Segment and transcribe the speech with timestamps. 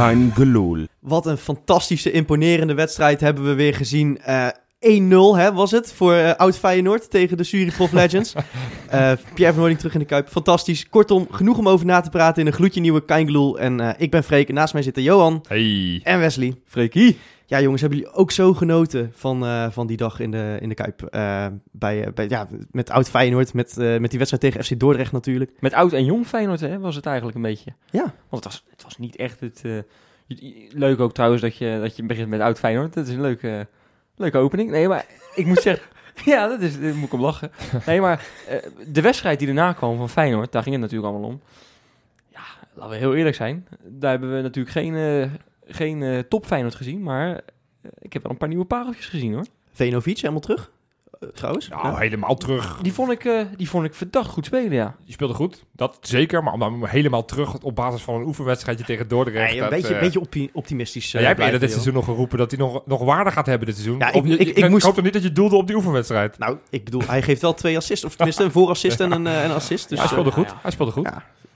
[0.00, 0.86] Kein gelul.
[1.00, 4.18] Wat een fantastische, imponerende wedstrijd hebben we weer gezien.
[4.18, 4.48] Eh
[4.80, 4.88] 1-0
[5.36, 8.34] hè, was het voor eh, oud Feyenoord tegen de Zurich Legends.
[8.90, 10.28] Eh, Pierre van terug in de Kuip.
[10.28, 10.88] Fantastisch.
[10.88, 14.10] Kortom, genoeg om over na te praten in een gloedje nieuwe Kein En eh, ik
[14.10, 16.00] ben Freek en naast mij zitten Johan Hey.
[16.02, 16.54] en Wesley.
[16.66, 17.18] Freekie.
[17.50, 20.68] Ja jongens, hebben jullie ook zo genoten van, eh, van die dag in de, in
[20.68, 21.02] de Kuip?
[21.02, 25.12] Eh, bij, eh, bij, ja, met oud Feyenoord, met, met die wedstrijd tegen FC Dordrecht
[25.12, 25.52] natuurlijk.
[25.60, 27.72] Met oud en jong Feyenoord hè, was het eigenlijk een beetje.
[27.90, 28.14] Ja.
[28.28, 29.62] Want het was, het was niet echt het...
[30.72, 32.94] leuk ook trouwens dat je, dat je begint met oud Feyenoord.
[32.94, 33.66] Dat is een leuke,
[34.16, 34.70] leuke opening.
[34.70, 35.86] Nee, maar ik moet zeggen...
[36.24, 37.50] Ja, dat is, daar moet ik om lachen.
[37.86, 38.26] Nee, maar
[38.86, 41.40] de wedstrijd die daarna kwam van Feyenoord, daar ging het natuurlijk allemaal om.
[42.28, 42.40] Ja,
[42.74, 43.66] laten we heel eerlijk zijn.
[43.82, 44.94] Daar hebben we natuurlijk geen,
[45.72, 49.32] geen eh, top Feyenoord gezien, maar eh, ik heb wel een paar nieuwe pareltjes gezien
[49.34, 49.44] hoor.
[49.72, 50.70] Venovic helemaal terug,
[51.20, 51.68] eh, trouwens.
[51.68, 51.96] Nou, Ja.
[51.96, 52.78] helemaal terug.
[52.82, 54.96] Die vond ik, eh, die vond ik verdacht goed spelen, ja.
[55.04, 56.42] Je speelde goed, dat zeker.
[56.42, 59.46] Maar om dan helemaal terug op basis van een oefenwedstrijdje tegen Dordrecht.
[59.50, 61.12] Nee, een dat, beetje, beetje opti- optimistisch.
[61.12, 63.66] ja, jij hebt eerder dit seizoen nog geroepen dat hij nog, nog waarde gaat hebben
[63.66, 63.98] dit seizoen.
[63.98, 65.66] Ja, Of ik- je- ik- je- ik moest- hoop toch niet dat je doelde op
[65.66, 66.38] die oefenwedstrijd.
[66.38, 68.04] Nou, ik bedoel, hij geeft wel twee assists.
[68.04, 69.88] Of tenminste, een voorassist en een, een assist.
[69.88, 70.48] Dus, hij speelde ja, goed.
[70.50, 70.58] ja.
[70.62, 71.08] Hij speelde goed.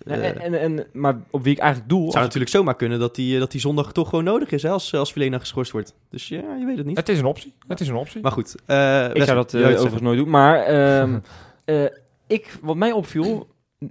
[0.05, 0.15] Ja.
[0.15, 2.03] En, Eh, en, en, maar op wie ik eigenlijk doel...
[2.03, 4.63] Het zou natuurlijk zomaar kunnen dat die, eh, dat die zondag toch gewoon nodig is
[4.63, 5.95] hè, als, als Vilena geschorst wordt.
[6.11, 6.97] Dus ja, je weet het niet.
[6.97, 7.55] Het is een optie.
[7.69, 8.23] Het is een optie.
[8.23, 8.55] Maar goed.
[8.67, 10.03] eh, Ik zou dat eh, het overigens zeggen.
[10.03, 10.29] nooit doen.
[10.31, 11.19] Maar ehm,
[11.65, 11.85] eh,
[12.27, 13.49] ik, wat mij opviel,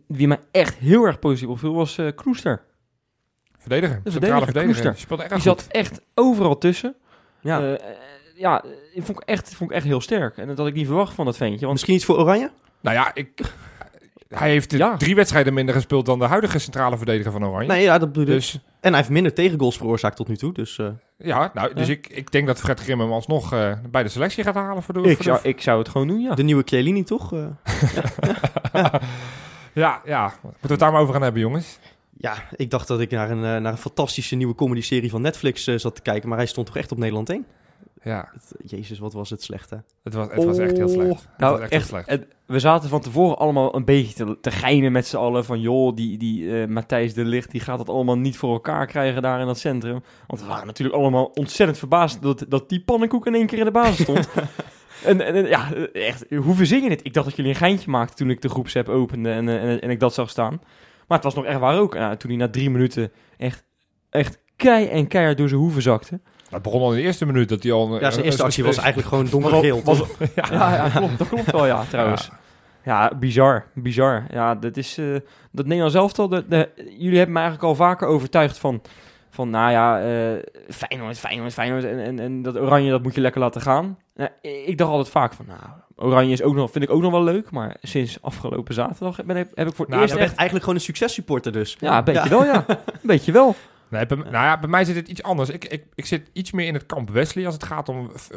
[0.08, 2.62] wie mij echt heel erg positief opviel, was eh Knoester.
[3.58, 4.02] Verdediger.
[4.04, 4.92] De Centrale verdediger, verdediger.
[4.92, 5.62] Die speelde echt Die goed.
[5.62, 6.96] zat echt overal tussen.
[7.42, 7.60] Ja.
[7.60, 7.78] Ja,
[8.36, 10.38] ja ik vond ik, echt, vond ik echt heel sterk.
[10.38, 11.60] En dat had ik niet verwacht van dat ventje.
[11.60, 12.52] Want Misschien iets voor Oranje?
[12.82, 13.30] Nou ja, ik,
[14.36, 14.98] hij heeft Ja.
[14.98, 17.68] drie wedstrijden minder gespeeld dan de huidige centrale verdediger van Oranje.
[17.68, 18.30] Nee, ja, dat bedoel ik.
[18.30, 20.54] Dus En hij heeft minder tegengoals veroorzaakt tot nu toe.
[20.54, 21.94] Dus eh, ja, nou, dus Ja.
[21.94, 24.94] ik, ik denk dat Fred Grim hem alsnog eh, bij de selectie gaat halen voor
[24.94, 26.36] de ik voor zou, de- ik zou het gewoon doen, ja.
[26.36, 27.34] de nieuwe Chiellini toch?
[27.34, 27.46] eh?
[29.74, 30.24] Ja, ja.
[30.42, 31.80] Moeten we het daar maar over gaan hebben, jongens?
[32.18, 35.78] ja, ik dacht dat ik naar een, naar een fantastische nieuwe comedy-serie van Netflix eh,
[35.78, 36.30] zat te kijken.
[36.30, 37.46] Maar hij stond toch echt op Nederland 1?
[38.04, 39.78] Ja, Het- Jezus, wat was het slecht hè?
[40.04, 41.10] het was, het was echt heel slecht.
[41.10, 42.10] Het Nou, was echt, heel echt, slecht.
[42.10, 45.46] het- we zaten van tevoren allemaal een beetje te, te geinen met z'n allen.
[45.46, 48.86] Van joh, die, die eh, Matthijs de Ligt, die gaat het allemaal niet voor elkaar
[48.88, 50.04] krijgen daar in dat centrum.
[50.28, 53.66] Want we waren natuurlijk allemaal ontzettend verbaasd dat, dat die pannenkoek in één keer in
[53.66, 54.30] de basis stond.
[55.06, 57.06] en, en, en ja, echt, hoe verzin je het?
[57.06, 59.82] Ik dacht dat jullie een geintje maakten toen ik de groepsapp opende en, eh, en,
[59.82, 60.62] en ik dat zag staan.
[61.08, 61.94] Maar het was nog echt waar ook.
[61.94, 63.64] Ja, toen hij na drie minuten echt,
[64.10, 66.20] echt kei en keihard door zijn hoeven zakte.
[66.54, 68.00] Het begon al in de eerste minuut dat hij al...
[68.00, 69.82] Ja, zijn eerste actie was eigenlijk gewoon donkergeel.
[69.84, 70.10] Was- toch?
[70.52, 72.30] Ja, ja, klopt, dat klopt wel, ja, trouwens.
[72.86, 74.26] Ja, bizar, bizar.
[74.32, 75.06] Ja, dat is eh,
[75.52, 76.28] dat Nederlands elftal.
[76.30, 78.82] De, de, jullie hebben me eigenlijk al vaker overtuigd van,
[79.30, 83.22] van nou ja, eh Feyenoord, Feyenoord, Feyenoord en, en, en dat Oranje dat moet je
[83.22, 83.98] lekker laten gaan.
[84.16, 85.60] Ja, ik dacht altijd vaak van, nou,
[85.96, 89.38] Oranje is ook nog, vind ik ook nog wel leuk, maar sinds afgelopen zaterdag ben
[89.38, 91.78] ik, heb ik voor het Nou, eerst echt, eigenlijk gewoon een successupporter dus.
[91.80, 93.56] ja, een beetje wel, ja, een beetje wel.
[93.94, 95.50] Nee, bij, nou ja, bij mij zit het iets anders.
[95.50, 98.30] Ik, ik, ik zit iets meer in het kamp Wesley als het gaat om f-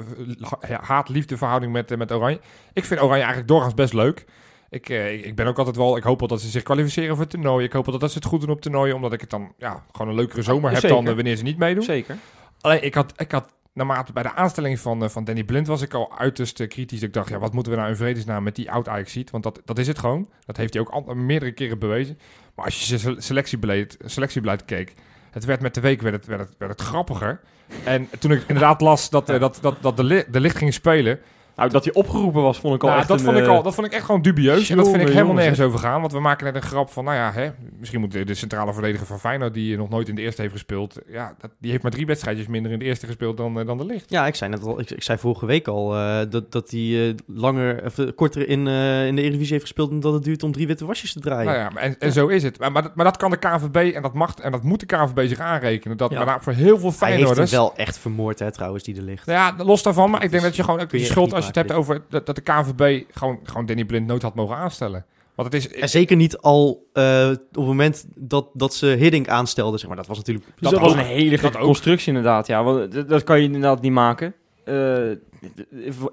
[0.46, 2.40] f- ja, haat-liefde verhouding met, eh, met Oranje.
[2.72, 4.24] Ik vind Oranje eigenlijk doorgaans best leuk.
[4.70, 7.20] Ik, eh, ik- ben ook altijd wel, ik hoop wel dat ze zich kwalificeren voor
[7.24, 7.64] het toernooi.
[7.64, 9.84] Ik hoop wel dat ze het goed doen op toernooien, omdat ik het dan ja,
[9.92, 10.96] gewoon een leukere zomer heb Zeker.
[10.96, 11.82] dan eh, wanneer ze niet meedoen.
[11.84, 12.16] Zeker.
[12.60, 15.82] Alleen ik had, ik had naarmate bij de aanstelling van, eh, van Danny Blind was
[15.82, 17.02] ik al uiterst eh, kritisch.
[17.02, 19.30] Ik dacht, ja, wat moeten we nou in vredesnaam met die oud ajax ziet?
[19.30, 20.28] Want dat, dat is het gewoon.
[20.46, 22.18] Dat heeft hij ook al, meerdere keren bewezen.
[22.54, 24.94] Maar als je zijn selectiebeleid, selectiebeleid keek,
[25.36, 26.26] het werd met de week werd het,
[26.58, 27.40] werd het, grappiger.
[27.84, 31.18] En toen ik inderdaad las dat, eh, dat, dat, dat de, de licht ging spelen,
[31.56, 33.50] Nou, dat hij opgeroepen was, vond ik al nou, echt dat, een, vond ik eh,
[33.50, 34.70] al, dat vond ik echt gewoon dubieus.
[34.70, 36.00] En dat vind ik helemaal jongen, nergens over gaan.
[36.00, 38.72] Want we maken net een grap van, nou ja, hè, misschien moet de, de centrale
[38.72, 39.54] verdediger van Feyenoord...
[39.54, 40.98] die nog nooit in de eerste heeft gespeeld...
[41.08, 43.78] Ja, dat, die heeft maar drie wedstrijdjes minder in de eerste gespeeld dan, eh, dan
[43.78, 44.10] de licht.
[44.10, 47.14] Ja, ik zei net al, ik, ik zei vorige week al eh, dat, dat hij
[47.26, 50.52] langer, of, korter in, eh, in de Eredivisie heeft gespeeld dan dat het duurt om
[50.52, 51.44] drie witte wasjes te draaien.
[51.46, 52.58] Nou ja, maar en, en zo is het.
[52.58, 54.86] Maar, maar, dat- maar dat kan de KNVB en dat mag en dat moet de
[54.86, 55.96] KNVB zich aanrekenen.
[55.96, 56.24] Dat Ja.
[56.24, 57.50] maar voor heel veel hij heeft hem Feyenoorders...
[57.50, 59.26] wel echt vermoord, hè, trouwens, die ligt.
[59.26, 61.60] Nou ja, los daarvan, maar ik denk dat je gewoon ook de schuld als je
[61.60, 65.04] het hebt over dat, dat de KNVB gewoon, gewoon Danny Blind nooit had mogen aanstellen.
[65.34, 69.28] Want het is, En zeker niet al eh, op het moment dat, dat ze Hiddink
[69.28, 69.96] aanstelden, zeg maar.
[69.96, 70.46] Dat was natuurlijk...
[70.46, 70.98] Dus dat, Dat was ook.
[70.98, 71.58] een hele ook.
[71.58, 72.64] constructie inderdaad, ja.
[72.64, 74.34] Want dat, dat kan je inderdaad niet maken.
[74.64, 75.10] Eh,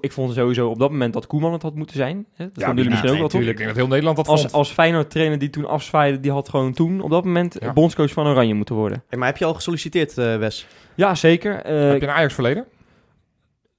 [0.00, 2.26] ik vond sowieso op dat moment dat Koeman het had moeten zijn.
[2.34, 2.44] Hè?
[2.44, 3.40] Dat ja, vonden jullie misschien ook wel, toch?
[3.40, 3.50] natuurlijk.
[3.50, 4.52] Ik denk dat heel Nederland dat Als, vond.
[4.52, 7.72] als Feyenoord trainer die toen afzwaaide, die had gewoon toen op dat moment Ja.
[7.72, 9.02] bondscoach van Oranje moeten worden.
[9.08, 10.66] Hey, maar heb je al gesolliciteerd, eh, Wes?
[10.94, 11.54] Ja, zeker.
[11.62, 12.64] Eh, Heb je een Ajax verleden?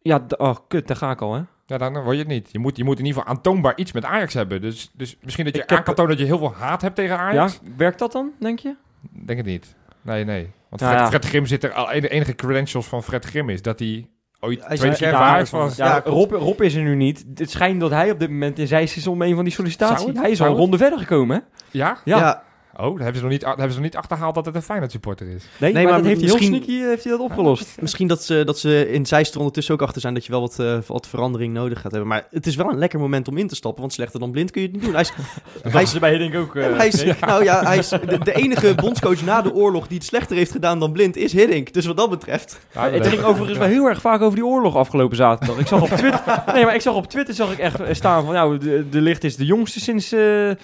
[0.08, 1.42] Ja, oh kut, daar ga ik al, hè.
[1.66, 2.50] Ja, dan word je het niet.
[2.52, 4.62] Je moet, je moet in ieder geval aantoonbaar iets met Ajax hebben.
[4.62, 6.96] Dus, dus misschien dat je Ik aan kan tonen dat je heel veel haat hebt
[6.96, 7.60] tegen Ja, Ajax.
[7.78, 8.76] werkt dat dan, denk je?
[9.12, 9.76] Denk het niet.
[10.02, 10.50] Nee, nee.
[10.70, 11.10] Want Nou Fred, ja.
[11.10, 11.72] Fred Grim zit er...
[11.74, 14.08] al- De enige credentials van Fred Grim is dat hij
[14.40, 15.76] ooit Hij keer Ajax was.
[15.76, 16.02] Ja, Ja.
[16.06, 17.26] Rob, Rob is er nu niet.
[17.36, 20.06] Het schijnt dat hij op dit moment in Zeist is om een van die sollicitaties.
[20.06, 21.42] Hij is al Zou een ronde verder gekomen, hè?
[21.72, 21.98] Ja?
[22.04, 22.44] Ja.
[22.78, 24.92] Oh, dan hebben ze nog niet, hebben ze nog niet achterhaald dat het een Feyenoord
[24.92, 25.44] supporter is.
[25.58, 27.78] Nee, Nee, maar, maar dat heeft hij misschien- heel sneaky heeft hij dat opgelost.
[27.82, 30.42] Misschien dat ze, dat ze in Zeist er ondertussen ook achter zijn dat je wel
[30.42, 32.10] wat, eh, wat verandering nodig gaat hebben.
[32.10, 34.52] Maar het is wel een lekker moment om in te stappen, want slechter dan blind
[34.52, 34.94] kun je het niet doen.
[34.94, 35.12] Hij is,
[35.74, 36.56] hij is, bij denk ik ook.
[36.56, 37.20] eh, hij is, Freek.
[37.20, 40.52] nou ja, hij is de, de enige bondscoach na de oorlog die het slechter heeft
[40.52, 41.74] gedaan dan blind, is Hiddink.
[41.74, 42.60] Dus wat dat betreft...
[42.74, 45.58] Ja, het ging overigens wel heel erg vaak over die oorlog afgelopen zaterdag.
[45.60, 48.34] Ik zag op Twitter, nee, maar ik zag op Twitter zag ik echt staan van,
[48.34, 50.58] nou, de, de licht is de jongste sinds, eh, eh,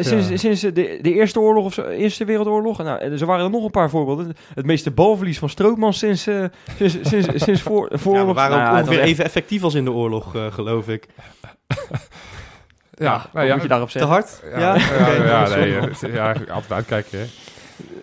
[0.00, 0.72] sinds, sinds de,
[1.02, 2.78] de Eerste Oorlog of zo, Eerste Wereldoorlog.
[2.78, 4.36] Nou, er waren er nog een paar voorbeelden.
[4.54, 6.44] Het meeste balverlies van Strootman sinds, eh,
[6.78, 8.34] sinds, sinds, sinds voor, voor Ja, we oorlog.
[8.34, 10.88] waren Nou ook ja, het was ongeveer even effectief als in de oorlog, eh, geloof
[10.88, 11.06] ik.
[13.00, 14.12] Ja, nou wat ja, moet je daarop Te zeggen?
[14.16, 14.42] hard?
[14.50, 14.74] Ja, ja,
[15.24, 17.18] ja, nee, eh, ja, altijd uitkijken.
[17.18, 17.24] Hè.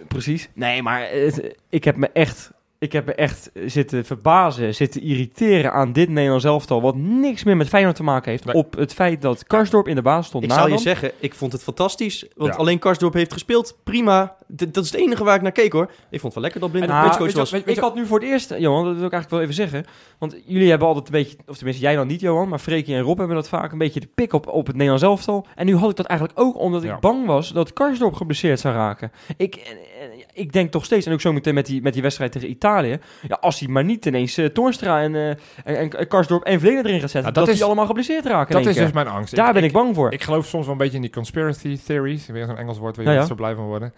[0.07, 0.49] Precies.
[0.53, 2.51] Nee, maar het- ik heb me echt...
[2.79, 6.81] Ik heb me echt zitten verbazen, zitten irriteren aan dit Nederlands elftal...
[6.81, 8.45] wat niks meer met Feyenoord te maken heeft...
[8.45, 8.55] Nee.
[8.55, 11.51] op het feit dat Karsdorp in de baas stond Ik zou je zeggen, ik vond
[11.51, 12.25] het fantastisch.
[12.35, 12.57] Want Ja.
[12.59, 13.77] alleen Karsdorp heeft gespeeld.
[13.83, 14.35] Prima.
[14.55, 15.91] D- dat is het enige waar ik naar keek hoor.
[16.09, 17.51] Ik vond het wel lekker dat Blind de ah, je- was.
[17.51, 19.53] weet- weet ik had nu voor het eerst, Johan, dat wil ik eigenlijk wel even
[19.53, 19.85] zeggen.
[20.19, 23.01] Want jullie hebben altijd een beetje, of tenminste jij dan niet, Johan, maar Freekie en
[23.01, 25.45] Rob hebben dat vaak een beetje de pik op, op het Nederlands elftal.
[25.55, 26.99] En nu had ik dat eigenlijk ook omdat ik Ja.
[26.99, 29.11] bang was dat Karsdorp geblesseerd zou raken.
[29.37, 29.75] Ik,
[30.35, 32.97] ik denk toch steeds, en ook zo meteen met die, met die wedstrijd tegen Italië,
[33.27, 35.29] ja, als hij maar niet ineens eh Toornstra en, eh,
[35.63, 38.25] en, en Karsdorp en Vleer erin gaat zetten, Nou, dat, dat is- die allemaal geblesseerd
[38.25, 38.83] raken Dat is keer.
[38.83, 39.35] dus mijn angst.
[39.35, 40.11] Daar ben ik bang voor.
[40.13, 42.25] Ik geloof soms wel een beetje in die conspiracy theories.
[42.27, 43.93] Weer zo'n Engels woord waar je Ja, zo blij van worden.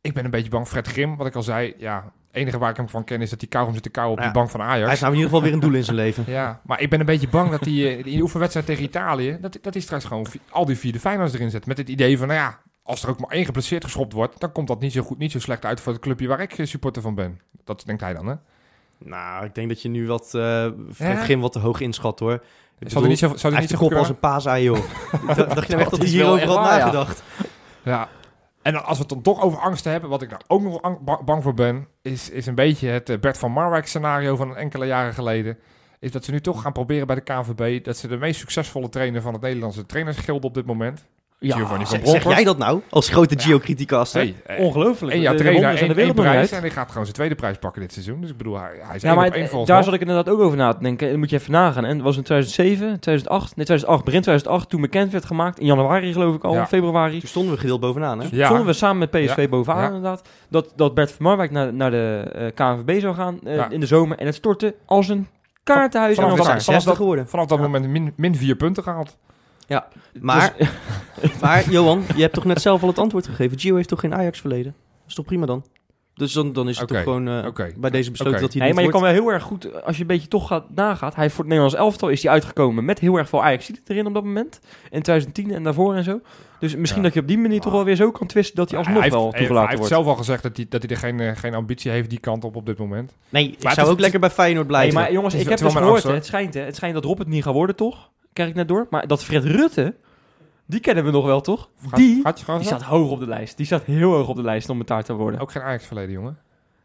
[0.00, 0.68] Ik ben een beetje bang.
[0.68, 1.74] Fred Grim, wat ik al zei.
[1.78, 4.12] Ja, het enige waar ik hem van ken is dat hij kauwgom zit te kauwen
[4.14, 4.24] op Ja.
[4.24, 4.88] die bank van Ajax.
[4.90, 6.24] Hij nou in ieder geval weer een doel in zijn leven.
[6.26, 9.38] Ja, maar ik ben een beetje bang dat hij eh, in die oefenwedstrijd tegen Italië...
[9.40, 11.66] dat, dat hij straks gewoon al die vier de Feyenoorders erin zet.
[11.66, 14.40] Met het idee van, nou ja, als er ook maar één geblesseerd geschopt wordt...
[14.40, 16.58] dan komt dat niet zo goed, niet zo slecht uit voor het clubje waar ik
[16.58, 17.40] eh, supporter van ben.
[17.64, 18.34] Dat denkt hij dan, hè?
[18.98, 22.32] Nou, ik denk dat je nu wat, eh Fred wat te hoog inschat hoor.
[22.32, 22.42] Ik
[22.90, 24.62] Zou bedoel, niet zo, zou hij hij heeft niet de zo kop als een paasei
[24.64, 24.76] joh.
[25.36, 27.22] Dacht je nou echt dat hij hierover had nagedacht?
[27.82, 28.08] Ja.
[28.62, 30.82] En dan, als we het dan toch over angsten hebben, wat ik daar ook nog
[30.82, 34.36] ang- ba- bang voor ben, is, is een beetje het eh, Bert van Marwijk scenario
[34.36, 35.58] van enkele jaren geleden.
[35.98, 38.88] Is dat ze nu toch gaan proberen bij de KNVB dat ze de meest succesvolle
[38.88, 41.06] trainer van het Nederlandse trainersgilde op dit moment.
[41.42, 42.80] Ja, Giovanni van Zeg, jij dat nou?
[42.90, 43.40] Als grote Ja.
[43.44, 44.20] Geo-criticaster?
[44.20, 45.12] Hey, eh, Ongelooflijk.
[45.12, 47.80] De- de trainer, één, de één prijs en hij gaat gewoon zijn tweede prijs pakken
[47.82, 48.20] dit seizoen.
[48.20, 49.82] Dus ik bedoel, hij, hij is Ja, één maar één daar mij.
[49.82, 51.04] zat ik inderdaad ook over na te denken.
[51.06, 51.84] En dan moet je even nagaan.
[51.84, 55.58] En het was in 2007, 2008, nee 2008, begin 2008, toen bekend werd gemaakt.
[55.58, 56.66] In januari geloof ik al, Ja.
[56.66, 57.18] februari.
[57.18, 58.26] Toen stonden we gedeeld bovenaan hè?
[58.30, 58.44] Ja.
[58.44, 59.48] Stonden we samen met PSV Ja.
[59.48, 59.86] bovenaan Ja.
[59.86, 60.28] inderdaad.
[60.48, 63.70] Dat, dat Bert van Marwijk naar, naar de eh, KNVB zou gaan eh, Ja.
[63.70, 64.18] in de zomer.
[64.18, 65.26] En het stortte als een
[65.62, 67.28] kaartenhuis Vanaf vanaf dat- geworden.
[67.28, 67.64] Vanaf dat Ja.
[67.64, 69.16] moment min, min vier punten gehaald.
[70.20, 70.54] Maar,
[71.20, 73.58] Dus- maar Johan, je hebt toch net zelf al het antwoord gegeven.
[73.58, 74.74] Gio heeft toch geen Ajax verleden?
[75.00, 75.64] Dat is toch prima dan?
[76.14, 77.72] Dus dan, dan is het toch gewoon eh, oké.
[77.76, 79.94] bij deze besloten dat hij Nee, maar je niet kan wel heel erg goed, als
[79.96, 81.14] je een beetje toch gaat nagaat.
[81.14, 84.14] Hij voor het Nederlands elftal is hij uitgekomen met heel erg veel Ajax erin op
[84.14, 84.60] dat moment.
[84.90, 86.20] In 2010 en daarvoor en zo.
[86.60, 87.06] Dus misschien Ja.
[87.06, 89.04] dat je op die manier toch wel weer zo kan twisten dat hij alsnog hij
[89.04, 89.94] heeft, wel toegelaten hij heeft wordt.
[89.94, 92.44] zelf al gezegd dat hij, dat hij er geen, eh, geen ambitie heeft die kant
[92.44, 93.12] op op dit moment.
[93.28, 95.00] Nee, ik het zou is- ook lekker bij Feyenoord Nee, blijven.
[95.00, 97.42] maar jongens, ik heb dus gehoord, het schijnt, hè, het schijnt dat Rob het niet
[97.42, 98.10] gaat worden, toch?
[98.32, 98.86] Krijg ik net door.
[98.90, 99.94] Maar dat Fred Rutte,
[100.66, 101.68] die kennen we nog wel, toch?
[101.86, 103.56] Gaat- Die, gaat die staat hoog op de lijst.
[103.56, 105.40] Die staat heel hoog op de lijst om het daar te worden.
[105.40, 106.38] Ook geen Ajax verleden, jongen.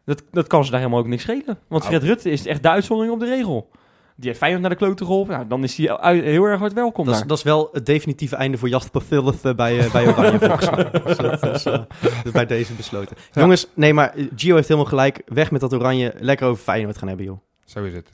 [0.04, 1.44] Dat, dat kan ze daar helemaal ook niks schelen.
[1.68, 1.84] Want Nou.
[1.84, 3.70] Fred Rutte is echt de uitzondering op de regel.
[4.16, 5.34] Die heeft Feyenoord naar de klote geholpen.
[5.34, 7.28] Nou, dan is hij heel erg hard welkom dat, is, daar.
[7.28, 10.70] dat is wel het definitieve einde voor Jasper Philip eh, bij, eh, bij Oranje volgens
[10.70, 10.90] mij.
[11.04, 13.16] Dus dat is eh, bij deze besloten.
[13.32, 13.40] Ja.
[13.40, 15.22] Jongens, nee, maar eh, Gio heeft helemaal gelijk.
[15.26, 16.14] Weg met dat Oranje.
[16.18, 17.38] Lekker over Feyenoord gaan hebben, joh.
[17.64, 18.10] Zo is het.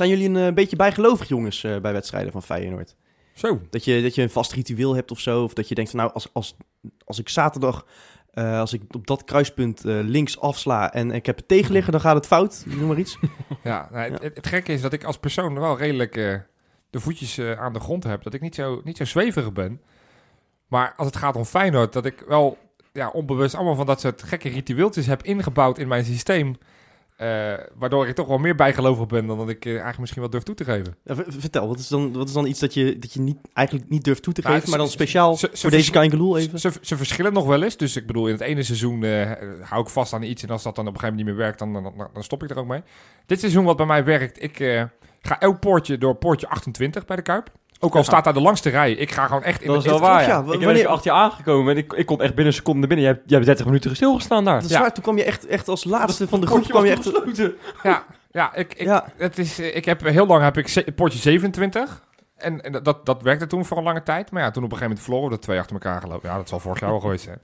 [0.00, 2.96] Zijn jullie een eh, beetje bijgelovig, jongens, eh, bij wedstrijden van Feyenoord?
[3.34, 3.60] Zo.
[3.70, 5.42] Dat je, dat je een vast ritueel hebt of zo?
[5.42, 6.56] Of dat je denkt van, nou, als, als,
[7.04, 7.86] als ik zaterdag...
[8.30, 12.00] eh, als ik op dat kruispunt eh, links afsla en ik heb het tegenliggen, dan
[12.00, 12.64] gaat het fout.
[12.66, 13.18] Noem maar iets.
[13.62, 16.14] Ja, nou, het, gekke is dat ik als persoon wel redelijk
[16.90, 18.22] de voetjes aan de grond heb.
[18.22, 19.80] Dat ik niet zo, niet zo zweverig ben.
[20.66, 22.58] Maar als het gaat om Feyenoord, dat ik wel
[22.92, 26.56] ja, onbewust allemaal van dat soort gekke ritueeltjes heb ingebouwd in mijn systeem.
[27.20, 30.30] Eh, waardoor ik toch wel meer bijgelovig ben dan dat ik eh, eigenlijk misschien wel
[30.30, 30.96] durf toe te geven.
[31.04, 33.88] Ja, vertel, wat is, dan, wat is dan iets dat je, dat je niet, eigenlijk
[33.88, 36.60] niet durft toe te Nou, geven, maar dan speciaal ze- ze voor deze Kaingeloel even?
[36.60, 37.76] Ze, ze verschillen nog wel eens.
[37.76, 40.42] Dus ik bedoel, in het ene seizoen eh, hou ik vast aan iets.
[40.42, 42.42] En als dat dan op een gegeven moment niet meer werkt, dan, dan, dan stop
[42.42, 42.82] ik er ook mee.
[43.26, 44.56] Dit seizoen wat bij mij werkt, ik
[45.22, 47.50] ga elk poortje door poortje 28 bij de Kuip.
[47.82, 48.04] Ook al Ja.
[48.04, 48.92] staat daar de langste rij.
[48.92, 50.86] Ik ga gewoon echt in Dat is de- wel waar, ja, Ik ben wanneer- dus
[50.86, 53.06] achter je aangekomen en ik, ik kom echt binnen een seconde binnen.
[53.06, 54.54] Jij hebt, jij hebt 30 minuten stilgestaan daar.
[54.54, 54.80] Dat is Ja.
[54.80, 56.58] waar, toen kwam je echt, echt als laatste van de groep.
[56.58, 57.54] Potje Kwam je echt, gesloten.
[57.82, 59.04] Ja, ja, ik, ik, Ja.
[59.16, 62.02] Het is, ik heb heel lang heb ik poortje 27.
[62.36, 64.30] En, en dat, dat werkte toen voor een lange tijd.
[64.30, 66.28] Maar ja, toen op een gegeven moment verloren we dat twee achter elkaar gelopen.
[66.30, 67.40] Ja, dat zal vorig jaar al geweest zijn.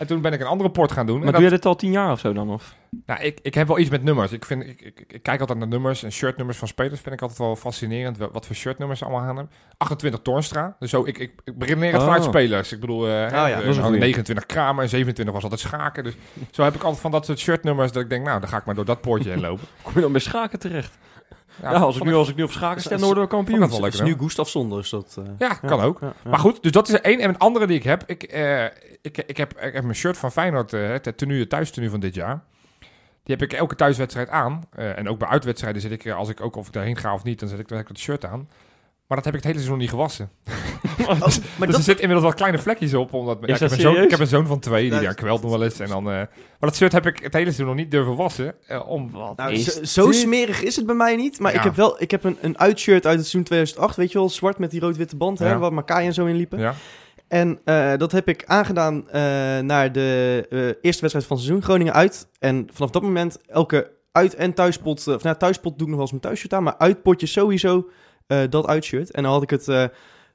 [0.00, 1.18] En toen ben ik een andere port gaan doen.
[1.18, 2.50] Maar en doe dat- je dit al tien jaar of zo dan?
[2.50, 2.74] Of?
[3.06, 4.32] nou, ik, ik heb wel iets met nummers.
[4.32, 7.00] Ik, vind, ik, ik, ik kijk altijd naar nummers en shirtnummers van spelers.
[7.00, 9.50] Vind ik altijd wel fascinerend wat voor shirtnummers ze allemaal aan hebben.
[9.76, 10.76] 28 Toornstra.
[10.78, 12.06] Dus zo, ik, ik, ik redeneer het Oh.
[12.06, 12.72] vanuit spelers.
[12.72, 13.98] Ik bedoel, eh, hè, ja, eh, dat is een nou.
[13.98, 16.04] 29 Kramer en 27 was altijd Schaken.
[16.04, 16.14] Dus
[16.50, 18.64] zo heb ik altijd van dat soort shirtnummers dat ik denk, nou, dan ga ik
[18.64, 19.64] maar door dat poortje heen lopen.
[19.82, 20.98] Kom je dan bij schaken terecht?
[21.62, 23.60] Ja, als, ik nu, als ik nu op schaken stem, dan worden we kampioen.
[23.60, 24.04] dat is hè?
[24.04, 24.90] nu Gustav Sonders.
[24.90, 26.00] Dat, eh, Ja, kan ook.
[26.00, 26.30] ja, ja.
[26.30, 27.20] Maar goed, dus dat is één.
[27.20, 28.02] En een andere die ik heb.
[28.06, 28.64] Ik, eh,
[29.02, 32.00] ik, ik, heb, ik heb mijn shirt van Feyenoord, eh, het tenue, het thuistenue van
[32.00, 32.42] dit jaar.
[33.22, 34.64] Die heb ik elke thuiswedstrijd aan.
[34.70, 37.24] Eh, en ook bij uitwedstrijden zit ik, als ik ook of ik daarheen ga of
[37.24, 38.48] niet, dan zet ik, dan heb ik dat shirt aan.
[39.10, 40.30] Maar dat heb ik het hele seizoen nog niet gewassen.
[41.00, 43.12] Oh, maar dus dat, er zitten inmiddels wel kleine vlekjes op.
[43.12, 45.12] Omdat, ja, ik, heb een zoon, ik heb een zoon van twee, die Ja, ja,
[45.12, 45.78] kwelt nog wel eens.
[45.80, 48.54] En dan, eh, maar dat shirt heb ik het hele seizoen nog niet durven wassen.
[48.66, 51.38] eh, om, Wat nou, is zo, smerig is het bij mij niet.
[51.38, 51.58] Maar Ja.
[51.58, 53.96] ik heb wel ik heb een, een uitshirt uit het seizoen 2008.
[53.96, 55.38] Weet je wel, zwart met die rood-witte band.
[55.38, 56.58] Hè, waar Makai en zo in liepen.
[56.58, 56.74] ja.
[57.28, 59.22] En eh, dat heb ik aangedaan eh,
[59.58, 62.28] naar de eh, eerste wedstrijd van het seizoen, Groningen uit.
[62.38, 66.00] En vanaf dat moment elke uit- en thuispot, of nou, thuispot doe ik nog wel
[66.00, 67.88] eens mijn thuisshirt aan, maar uitpotje sowieso
[68.50, 69.10] dat uitshirt.
[69.10, 69.84] En dan had ik het eh,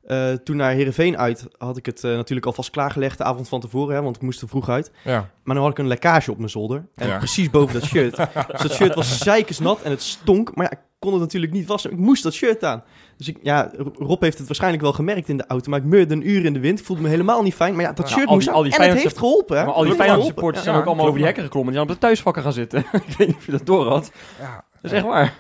[0.06, 3.60] eh, toen naar Heerenveen uit, had ik het eh, natuurlijk alvast klaargelegd de avond van
[3.60, 4.92] tevoren, hè, want ik moest er vroeg uit.
[5.04, 5.30] ja.
[5.44, 6.86] Maar dan had ik een lekkage op mijn zolder.
[6.96, 7.18] En Ja.
[7.18, 8.16] precies boven dat shirt.
[8.52, 10.56] dus dat shirt was zeikersnat en het stonk.
[10.56, 11.92] Maar ja, ik kon het natuurlijk niet wassen.
[11.92, 12.84] Ik moest dat shirt aan.
[13.18, 15.70] Dus ik, ja, Rob heeft het waarschijnlijk wel gemerkt in de auto.
[15.70, 16.82] Maar ik meurde een uur in de wind.
[16.82, 17.76] Voelde me helemaal niet fijn.
[17.76, 19.58] Maar ja, dat Ja, shirt al moest die- al die en het heeft geholpen.
[19.58, 19.66] Hè?
[19.66, 20.34] Maar al die Feyenoord geholpen.
[20.36, 20.70] supporters Ja.
[20.72, 21.74] zijn ook allemaal over die hekken geklommen.
[21.74, 22.80] Die zijn op de thuisvakken gaan zitten.
[23.08, 24.12] ik weet niet of je dat door had.
[24.40, 24.64] ja.
[24.82, 25.34] Dat is echt waar.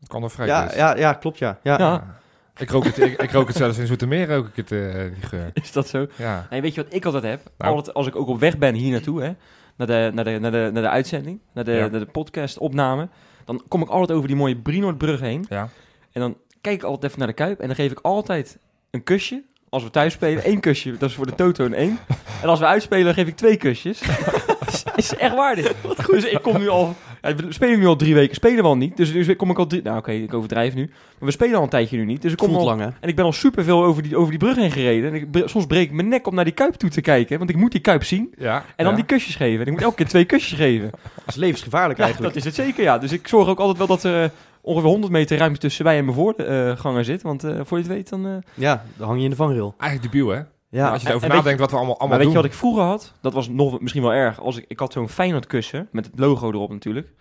[0.00, 0.46] Het kan nog vrij.
[0.46, 0.74] Ja, dus.
[0.74, 1.58] ja, ja, klopt ja.
[1.62, 1.78] ja.
[1.78, 2.18] Ja.
[2.56, 5.22] Ik rook het, ik, ik rook het zelfs in Zoetermeer, rook ik het, eh, die
[5.22, 5.50] geur.
[5.62, 6.06] Is dat zo?
[6.16, 6.46] Ja.
[6.50, 7.40] Nee, weet je wat ik altijd heb?
[7.58, 7.74] Nou.
[7.74, 9.32] Altijd, als ik ook op weg ben hier naartoe, hè,
[9.76, 11.86] naar, de, naar, de, naar, de, naar de uitzending, naar de, Ja.
[11.86, 13.08] naar de podcast-opname,
[13.44, 15.46] dan kom ik altijd over die mooie Brienoordbrug heen.
[15.48, 15.68] Ja.
[16.12, 18.58] En dan kijk ik altijd even naar de Kuip en dan geef ik altijd
[18.90, 19.42] een kusje.
[19.68, 21.98] Als we thuis spelen, één kusje, dat is voor de Toto een één.
[22.42, 24.02] En als we uitspelen, geef ik twee kusjes.
[24.96, 25.74] is echt waar dit.
[26.06, 28.76] Dus ik kom nu al, ja, we spelen nu al drie weken, spelen we al
[28.76, 28.96] niet.
[28.96, 30.86] Dus nu kom ik al drie, nou oké, ik overdrijf nu.
[30.86, 32.22] Maar we spelen al een tijdje nu niet.
[32.22, 32.86] Dus ik kom al, lang hè.
[33.00, 35.12] en ik ben al superveel over die, over die brug heen gereden.
[35.12, 37.38] En ik, soms breek ik mijn nek om naar die Kuip toe te kijken.
[37.38, 38.34] Want ik moet die Kuip zien.
[38.38, 38.56] Ja.
[38.76, 38.94] En dan ja.
[38.94, 39.60] die kusjes geven.
[39.60, 40.90] En ik moet elke keer twee kusjes geven.
[41.14, 42.34] Dat is levensgevaarlijk Ja, eigenlijk.
[42.34, 42.98] dat is het zeker, ja.
[42.98, 44.28] Dus ik zorg ook altijd wel dat er eh,
[44.60, 47.22] ongeveer 100 meter ruimte tussen wij en mijn voorganger zit.
[47.22, 48.26] Want eh, voor je het weet, dan...
[48.26, 49.74] eh, Ja, dan hang je in de vangrail.
[49.78, 50.40] Eigenlijk debiel, hè?
[50.70, 52.42] Ja, als je en- erover en weet nadenkt wat we allemaal, allemaal maar weet je
[52.42, 53.12] wat ik vroeger had?
[53.20, 54.40] Dat was nog misschien wel erg.
[54.40, 57.12] Als ik, ik had zo'n Feyenoord kussen met het logo erop natuurlijk.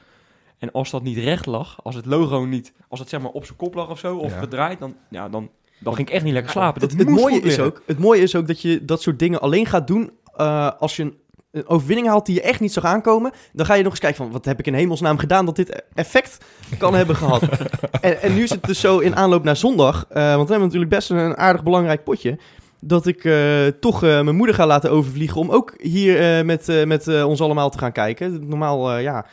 [0.58, 2.74] En als dat niet recht lag, als het logo niet...
[2.88, 4.40] Als het zeg maar op zijn kop lag of zo, of Ja.
[4.40, 6.82] gedraaid, dan, ja, dan, dan ging ik echt niet lekker slapen.
[6.82, 9.42] Dat het, het, mooie is ook, het mooie is ook dat je dat soort dingen
[9.42, 11.18] alleen gaat doen eh, als je een,
[11.52, 13.32] een overwinning haalt die je echt niet zag aankomen.
[13.54, 15.84] Dan ga je nog eens kijken van wat heb ik in hemelsnaam gedaan dat dit
[15.94, 16.46] effect
[16.78, 17.42] kan hebben gehad.
[18.02, 20.60] En, en nu is het dus zo in aanloop naar zondag, eh, want we hebben
[20.60, 22.38] natuurlijk best een aardig belangrijk potje.
[22.82, 26.86] Dat ik eh, toch eh, mijn moeder ga laten overvliegen om ook hier eh, met,
[26.86, 28.48] met ons allemaal te gaan kijken.
[28.48, 29.26] Normaal, ja.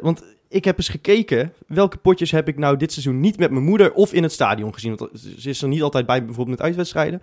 [0.00, 3.64] Want ik heb eens gekeken welke potjes heb ik nou dit seizoen niet met mijn
[3.64, 4.96] moeder of in het stadion gezien.
[4.96, 7.22] Want ze is er niet altijd bij, bijvoorbeeld met uitwedstrijden.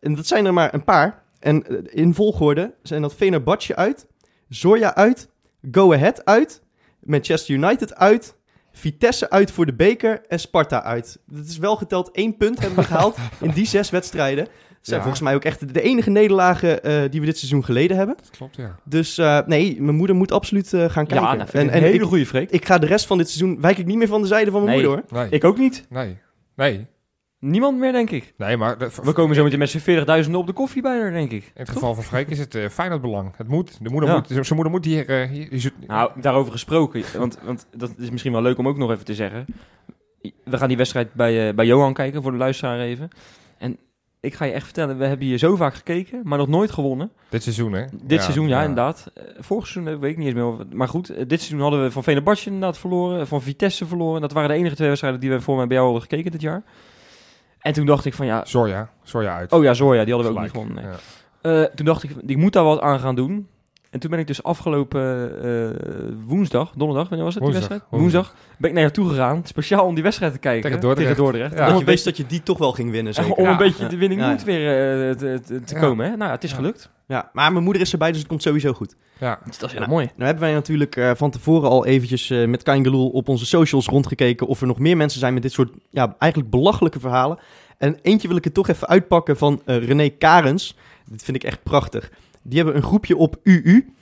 [0.00, 1.22] En dat zijn er maar een paar.
[1.38, 4.06] En in volgorde zijn dat Fenerbahce uit,
[4.48, 5.28] Zorja uit,
[5.70, 6.62] Go Ahead uit,
[7.00, 8.36] Manchester United uit,
[8.76, 11.18] Vitesse uit voor de beker en Sparta uit.
[11.26, 14.44] Dat is wel geteld één punt hebben we gehaald in die zes wedstrijden.
[14.44, 15.02] Dat zijn Ja.
[15.02, 18.16] volgens mij ook echt de enige nederlagen eh, die we dit seizoen geleden hebben.
[18.16, 18.78] Dat klopt, ja.
[18.84, 21.26] Dus eh, nee, mijn moeder moet absoluut eh, gaan kijken.
[21.26, 22.50] Ja, dat vind ik en een en hele goede Freek.
[22.50, 24.64] ik ga de rest van dit seizoen, wijk ik niet meer van de zijde van
[24.64, 24.86] mijn Nee.
[24.86, 25.20] moeder hoor.
[25.20, 25.30] Nee.
[25.30, 25.84] Ik ook niet.
[25.88, 26.18] Nee.
[26.56, 26.86] Nee.
[27.50, 28.34] Niemand meer, denk ik.
[28.36, 29.78] Nee, maar de- We komen zo meteen met z'n
[30.26, 31.44] 40.000 op de koffie bij haar, denk ik.
[31.44, 33.32] in het geval van Freek is het uh, Feyenoord belang.
[33.36, 33.78] Het moet.
[33.82, 34.14] De moeder Ja.
[34.16, 35.08] moet zijn moeder moet hier...
[35.08, 38.76] eh, hier, hier- Nou, daarover gesproken, want, want dat is misschien wel leuk om ook
[38.78, 39.44] nog even te zeggen.
[40.44, 43.08] We gaan die wedstrijd bij, eh, bij Johan kijken, voor de luisteraar even.
[43.58, 43.76] En
[44.20, 47.10] ik ga je echt vertellen, we hebben hier zo vaak gekeken, maar nog nooit gewonnen.
[47.28, 47.84] dit seizoen, hè?
[48.02, 49.12] Dit seizoen, ja, inderdaad.
[49.38, 50.66] Vorig seizoen weet ik niet eens meer.
[50.72, 54.20] Maar goed, dit seizoen hadden we van Venerbahce inderdaad verloren, van Vitesse verloren.
[54.20, 56.40] Dat waren de enige twee wedstrijden die we voor mij bij jou hadden gekeken dit
[56.40, 56.62] jaar.
[57.64, 58.88] En toen dacht ik van ja, Zorja.
[59.02, 59.52] Zorja uit.
[59.52, 60.66] oh ja, Zorja, die hadden we ook Gelijk.
[60.68, 60.98] niet gewonnen.
[61.42, 61.62] Nee.
[61.62, 63.48] Eh, toen dacht ik, ik moet daar wat aan gaan doen.
[63.90, 68.00] En toen ben ik dus afgelopen eh, woensdag, donderdag, wanneer was het die Woensdag, wedstrijd?
[68.02, 68.22] woensdag.
[68.26, 68.56] Woensdag.
[68.58, 70.62] Ben ik naar jou toe gegaan, speciaal om die wedstrijd te kijken.
[70.62, 71.16] Tegen Dordrecht.
[71.16, 71.54] Dordrecht.
[71.54, 71.68] Ja.
[71.68, 73.32] Dat je wist dat je die toch wel ging winnen zeker.
[73.32, 73.50] om Ja.
[73.50, 74.44] een beetje de winning Ja, ja.
[74.44, 75.80] weer eh, te, te, te Ja.
[75.80, 76.04] komen.
[76.04, 76.10] Hè?
[76.16, 76.56] Nou ja, het is Ja.
[76.56, 76.90] gelukt.
[77.06, 78.94] Ja, maar mijn moeder is erbij, dus het komt sowieso goed.
[79.20, 79.38] Ja.
[79.44, 80.04] Dat is heel Nou, mooi.
[80.04, 83.46] Nou hebben wij natuurlijk eh, van tevoren al eventjes eh, met Kain Geloel op onze
[83.46, 87.38] socials rondgekeken of er nog meer mensen zijn met dit soort ja, eigenlijk belachelijke verhalen.
[87.78, 90.76] En eentje wil ik er toch even uitpakken van eh, René Karens.
[91.10, 92.10] Dit vind ik echt prachtig.
[92.42, 93.94] Die hebben een groepje op UU.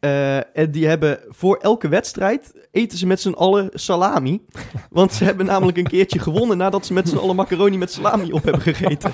[0.00, 4.44] Eh, en die hebben voor elke wedstrijd eten ze met z'n allen salami.
[4.90, 8.32] Want ze hebben namelijk een keertje gewonnen nadat ze met z'n allen macaroni met salami
[8.32, 9.12] op hebben gegeten.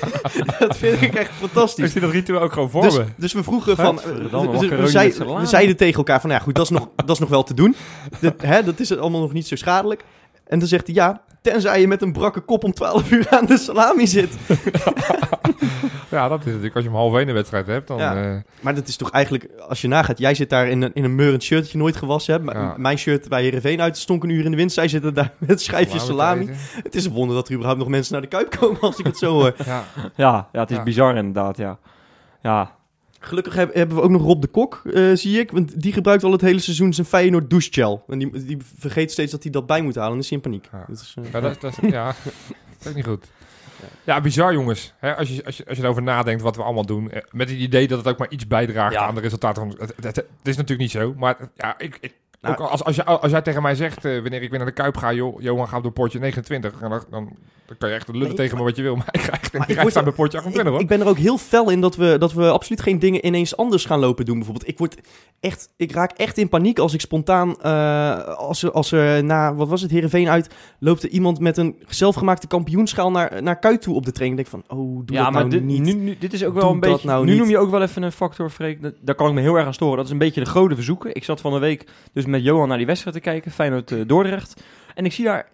[0.58, 1.84] dat vind ik echt fantastisch.
[1.84, 3.96] Ik zie dat ritueel ook gewoon voor Dus, dus we vroegen van.
[3.96, 5.40] We- zei- salami.
[5.40, 7.54] we zeiden tegen elkaar van, ja goed, dat is nog, dat is nog wel te
[7.54, 7.74] doen.
[8.20, 10.04] Dat, hè, dat is allemaal nog niet zo schadelijk.
[10.46, 13.46] En dan zegt hij, ja, tenzij je met een brakke kop om 12 uur aan
[13.46, 14.36] de salami zit.
[16.08, 16.74] Ja, dat is natuurlijk.
[16.74, 17.98] Als je hem half één een wedstrijd hebt, dan...
[17.98, 18.16] Ja.
[18.16, 21.04] eh, Maar dat is toch eigenlijk, als je nagaat, jij zit daar in een, in
[21.04, 22.44] een meurend shirt dat je nooit gewassen hebt.
[22.44, 22.74] M- Ja.
[22.76, 24.72] Mijn shirt bij Heerenveen uit stonk een uur in de wind.
[24.72, 26.50] Zij zitten daar met schijfjes salami.
[26.82, 29.06] Het is een wonder dat er überhaupt nog mensen naar de Kuip komen als ik
[29.06, 29.54] het zo hoor.
[29.64, 29.84] Ja.
[30.16, 30.82] Ja, ja, het is Ja.
[30.82, 31.78] bizar inderdaad, ja.
[32.42, 32.70] Ja,
[33.26, 35.50] Gelukkig heb- hebben we ook nog Rob de Kok, eh, zie ik.
[35.50, 38.04] Want die gebruikt al het hele seizoen zijn Feyenoord douchegel.
[38.08, 40.10] En die, die vergeet steeds dat hij dat bij moet halen.
[40.10, 40.68] En dan is hij in paniek.
[40.72, 40.84] Ja.
[40.88, 43.24] Dat is, eh, Ja, dat, ja, dat is ook niet goed.
[44.04, 44.92] Ja, bizar jongens.
[45.00, 47.10] Als, je, als, je, als je erover nadenkt wat we allemaal doen.
[47.10, 49.06] eh, Met het idee dat het ook maar iets bijdraagt Ja.
[49.06, 49.62] aan de resultaten.
[49.62, 51.14] Van, het, het, het- het is natuurlijk niet zo.
[51.16, 52.14] Maar ja, ik, ik,
[52.48, 54.68] Nou, ook als, als, je, als jij tegen mij zegt, eh, wanneer ik weer naar
[54.68, 56.78] de Kuip ga, joh, Johan gaat door poortje 29.
[56.80, 57.36] Dan, dan,
[57.66, 58.96] dan kan je echt lullen Nee, tegen me wat je wil.
[58.96, 60.80] Maar ik ga echt Maar ik word staan er- bij poortje 28 ik, hoor.
[60.80, 63.56] ik ben er ook heel fel in dat we, dat we absoluut geen dingen ineens
[63.56, 64.36] anders gaan lopen doen.
[64.36, 64.96] Bijvoorbeeld, ik, word
[65.40, 69.54] echt, ik raak echt in paniek als ik spontaan, eh, als, er, als er na,
[69.54, 73.82] wat was het, Heerenveen uit, loopt er iemand met een zelfgemaakte kampioenschaal naar, naar Kuit
[73.82, 74.40] toe op de training.
[74.40, 75.82] Ik denk van, oh, doe ja dat maar nou dit, niet.
[75.82, 77.06] Nu, nu, dit is ook Doe wel een beetje...
[77.08, 77.40] nou nu niet.
[77.40, 78.78] noem je ook wel even een factor, Freek.
[79.00, 79.96] Daar kan ik me heel erg aan storen.
[79.96, 81.14] Dat is een beetje de grote verzoeken.
[81.14, 83.50] Ik zat van de week dus met Johan naar die wedstrijd te kijken.
[83.50, 84.62] Feyenoord eh, Dordrecht.
[84.94, 85.48] En ik zie daar...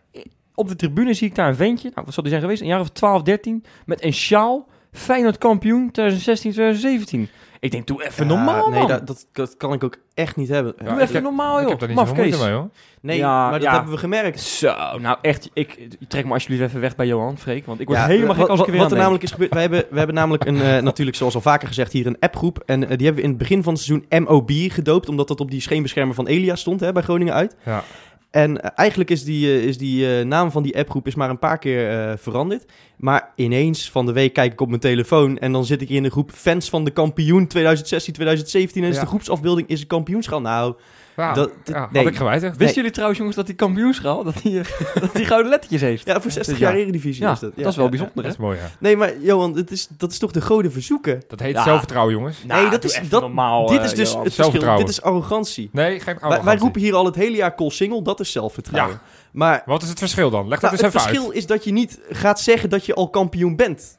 [0.55, 1.91] Op de tribune zie ik daar een ventje.
[1.95, 2.63] Nou, wat zal die zijn geweest?
[2.63, 3.65] Een jaar of 12, 13.
[3.87, 4.69] Met een sjaal.
[4.93, 7.29] Feyenoord kampioen 2016, 2017.
[7.63, 8.89] Ik denk, doe even Ja, normaal, Nee, man.
[8.89, 10.75] dat, dat, dat kan ik ook echt niet hebben.
[10.79, 11.71] Ja, doe ik even heb- normaal, ik joh.
[11.71, 12.69] heb daar niet moeite mee hoor.
[13.01, 13.73] Nee, Ja, maar dat ja.
[13.75, 14.41] hebben we gemerkt.
[14.41, 17.67] Zo, nou echt, ik, trek me alsjeblieft even weg bij Johan, Freek.
[17.67, 19.31] Want ik word Ja, helemaal gek wat, als ik er weer wat er namelijk is
[19.31, 22.17] gebeurd, we hebben, we hebben namelijk een, eh, natuurlijk zoals al vaker gezegd hier een
[22.21, 22.63] appgroep.
[22.67, 25.41] En eh, die hebben we in het begin van het seizoen MOB gedoopt, omdat dat
[25.41, 27.57] op die scheenbeschermer van Elia stond hè, bij Groningen uit.
[27.65, 27.83] Ja.
[28.33, 31.31] En eh, eigenlijk is die, eh, is die eh, naam van die appgroep is maar
[31.31, 32.65] een paar keer veranderd.
[32.97, 36.03] Maar ineens van de week kijk ik op mijn telefoon en dan zit ik in
[36.03, 38.83] de groep fans van de kampioen 2016, 2017.
[38.83, 39.01] En is Ja.
[39.01, 40.41] de groepsafbeelding is een kampioenschaal.
[40.41, 40.75] Nou,
[41.17, 42.03] Ja, Dat- ja, nee.
[42.03, 42.51] had ik gewijzigd.
[42.51, 42.75] Wisten Nee.
[42.75, 44.67] jullie trouwens, jongens, dat die kampioenschaal, dat die, eh,
[45.03, 46.07] dat die gouden lettertjes heeft?
[46.07, 46.69] ja, voor 60 Ja.
[46.69, 47.53] jaar Eredivisie Ja, is dat.
[47.57, 48.71] dat is wel ja, bijzonder, Dat is mooi ja.
[48.79, 51.23] Nee, maar Johan, dat is, dat is toch de goden verzoeken?
[51.29, 51.63] Dat heet Ja.
[51.63, 52.39] zelfvertrouwen jongens.
[52.39, 54.25] nee, dat Nou, doe is, dat, normaal, dit eh, is dus Johan.
[54.25, 54.45] het verschil.
[54.45, 54.85] Zelfvertrouwen.
[54.87, 55.69] Dit is arrogantie.
[55.73, 56.45] Nee, geen Wij, arrogantie.
[56.45, 59.01] wij roepen hier al het hele jaar single, dat is zelfvertrouwen.
[59.33, 60.49] Maar Wat is het verschil dan?
[60.49, 61.37] Leg dat nou, eens het even verschil uit.
[61.39, 63.99] is dat je niet gaat zeggen dat je al kampioen bent.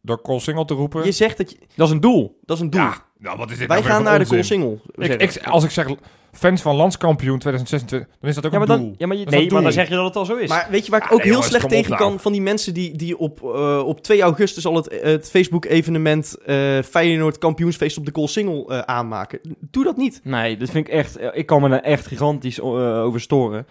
[0.00, 1.04] Door Single te roepen.
[1.04, 1.56] Je zegt dat je...
[1.74, 2.38] Dat is een doel.
[2.44, 2.88] Dat is een doel.
[3.22, 4.44] Nou, wat is dit Wij nou gaan naar de onzin?
[4.44, 4.78] single.
[4.94, 5.86] Ik, ik, als ik zeg
[6.32, 8.94] fans van landskampioen 2026, dan is dat ook Ja, maar, een dan, doel.
[8.98, 10.48] ja, maar, je, nee, maar dan zeg je dat het al zo is.
[10.48, 12.02] Maar weet je waar ik Ja, ook heel jongens, slecht op tegen nou.
[12.02, 12.20] kan?
[12.20, 16.78] Van die mensen die, die op, eh, op 2 augustus al het, het Facebook-evenement eh
[16.82, 19.38] Feyenoord kampioensfeest op de Koolsingel eh aanmaken.
[19.70, 20.20] Doe dat niet.
[20.24, 21.18] nee, dat vind ik echt...
[21.32, 23.66] Ik kan me daar echt gigantisch over storen.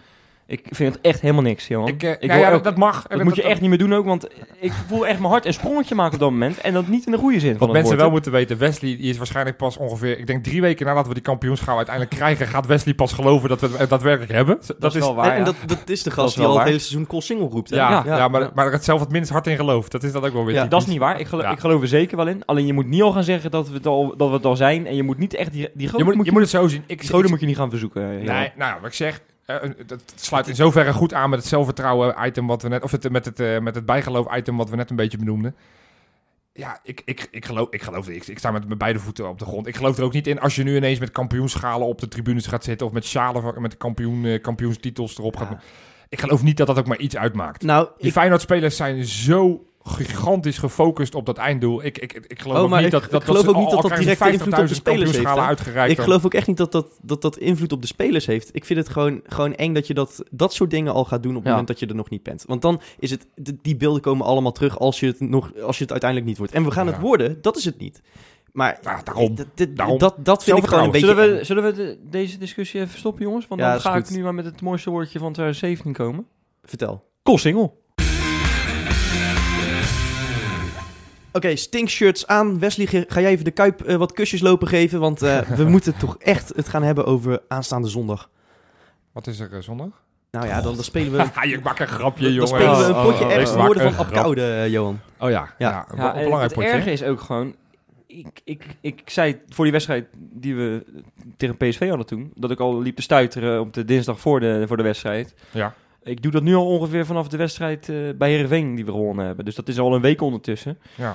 [0.52, 1.88] Ik vind het echt helemaal niks, Johan.
[1.88, 3.06] Ik, eh, Ik ja, wil ja, ook- dat, mag.
[3.06, 4.26] dat moet je echt niet meer doen ook, want
[4.60, 6.60] ik voel echt mijn hart een sprongetje maken op dat moment.
[6.60, 8.96] En dat niet in de goede zin van Wat mensen woord, wel moeten weten, Wesley
[8.96, 12.46] die is waarschijnlijk pas ongeveer, ik denk drie weken nadat we die kampioenschaal uiteindelijk krijgen,
[12.46, 14.58] gaat Wesley pas geloven dat we het daadwerkelijk hebben.
[14.78, 17.06] Dat, is wel waar, en dat, dat is de gast die al het hele seizoen
[17.06, 17.70] Koolsingel roept.
[17.70, 17.76] hè?
[17.76, 18.50] ja, ja, Ja, maar, ja.
[18.54, 19.92] maar er het zelf het minst hard in gelooft.
[19.92, 20.54] Dat is dat ook wel weer.
[20.54, 20.66] Ja.
[20.66, 21.20] Dat is niet waar.
[21.20, 21.50] Ik, gelo- Ja.
[21.50, 22.44] ik geloof er zeker wel in.
[22.44, 24.56] Alleen je moet niet al gaan zeggen dat we het al, dat we het al
[24.56, 24.86] zijn.
[24.86, 26.68] En je moet niet echt die, die Je grote moet, moet je moet het zo
[26.68, 26.82] zien.
[26.86, 28.02] Ik, grote moet je niet gaan verzoeken.
[28.02, 28.26] eh.
[28.34, 29.20] Nee, nou, wat ik zeg,
[29.86, 33.10] dat sluit in zoverre goed aan met het zelfvertrouwen item wat we net, of het,
[33.10, 35.56] met, het, eh, met het bijgeloof item wat we net een beetje benoemden.
[36.52, 39.38] Ja, ik, ik, ik geloof, ik geloof ik, ik sta met mijn beide voeten op
[39.38, 39.66] de grond.
[39.66, 42.46] Ik geloof er ook niet in als je nu ineens met kampioenschalen op de tribunes
[42.46, 45.62] gaat zitten of met schalen met kampioen, eh, kampioenstitels erop gaat.
[46.08, 47.62] Ik geloof niet dat dat ook maar iets uitmaakt.
[47.62, 51.84] Nou, Die ik, Feyenoord-spelers zijn zo gigantisch gefocust op dat einddoel.
[51.84, 53.70] Ik, ik, ik geloof Oh, ook niet ik- dat, ik dat, geloof ze ook niet
[53.70, 55.90] dat dat direct invloed op de 50.000 spelers heeft, uitgereikt.
[55.90, 58.50] ik dan- geloof ook echt niet dat dat, dat dat invloed op de spelers heeft.
[58.52, 61.30] Ik vind het gewoon, gewoon eng dat je dat, dat soort dingen al gaat doen
[61.32, 61.50] op het Ja.
[61.50, 62.44] moment dat je er nog niet bent.
[62.46, 63.26] Want dan is het,
[63.62, 66.52] die beelden komen allemaal terug als je het, nog, als je het uiteindelijk niet wordt.
[66.52, 66.92] En we gaan Ja.
[66.92, 68.00] het worden, dat is het niet.
[68.52, 69.98] Maar Ja, daarom.
[69.98, 71.06] dat, dat vind ik gewoon een beetje...
[71.06, 73.46] Zullen we, zullen we de- deze discussie even stoppen, jongens?
[73.48, 76.26] Want Ja, dan dat ga ik nu maar met het mooiste woordje van 2017 komen.
[76.62, 77.04] Vertel.
[77.22, 77.81] Koolsingel.
[81.32, 82.58] Oké, stinkshirts aan.
[82.58, 85.00] Wesley, ga jij even de Kuip eh, wat kusjes lopen geven?
[85.00, 88.30] Want eh, we moeten toch echt het gaan hebben over aanstaande zondag.
[89.12, 90.02] Wat is er eh, zondag?
[90.30, 91.18] Nou ja, dan, dan spelen we,
[91.48, 92.48] je maakt een grapje, dan jongen.
[92.48, 95.00] spelen we een Oh, potje oh, oh, woorden van Apkoude, Johan.
[95.18, 95.68] Oh ja, ja.
[95.70, 95.86] Ja.
[95.90, 96.70] een, Ja, een en belangrijk het potje.
[96.70, 97.54] erge is ook gewoon...
[98.06, 100.84] Ik, ik, ik zei voor die wedstrijd die we
[101.36, 102.32] tegen PSV hadden toen...
[102.34, 105.34] dat ik al liep te stuiteren op de dinsdag voor de, voor de wedstrijd.
[105.50, 105.74] Ja.
[106.04, 109.26] Ik doe dat nu al ongeveer vanaf de wedstrijd eh, bij Heerenveen die we gewonnen
[109.26, 109.44] hebben.
[109.44, 110.78] Dus dat is al een week ondertussen.
[110.96, 111.10] Ja.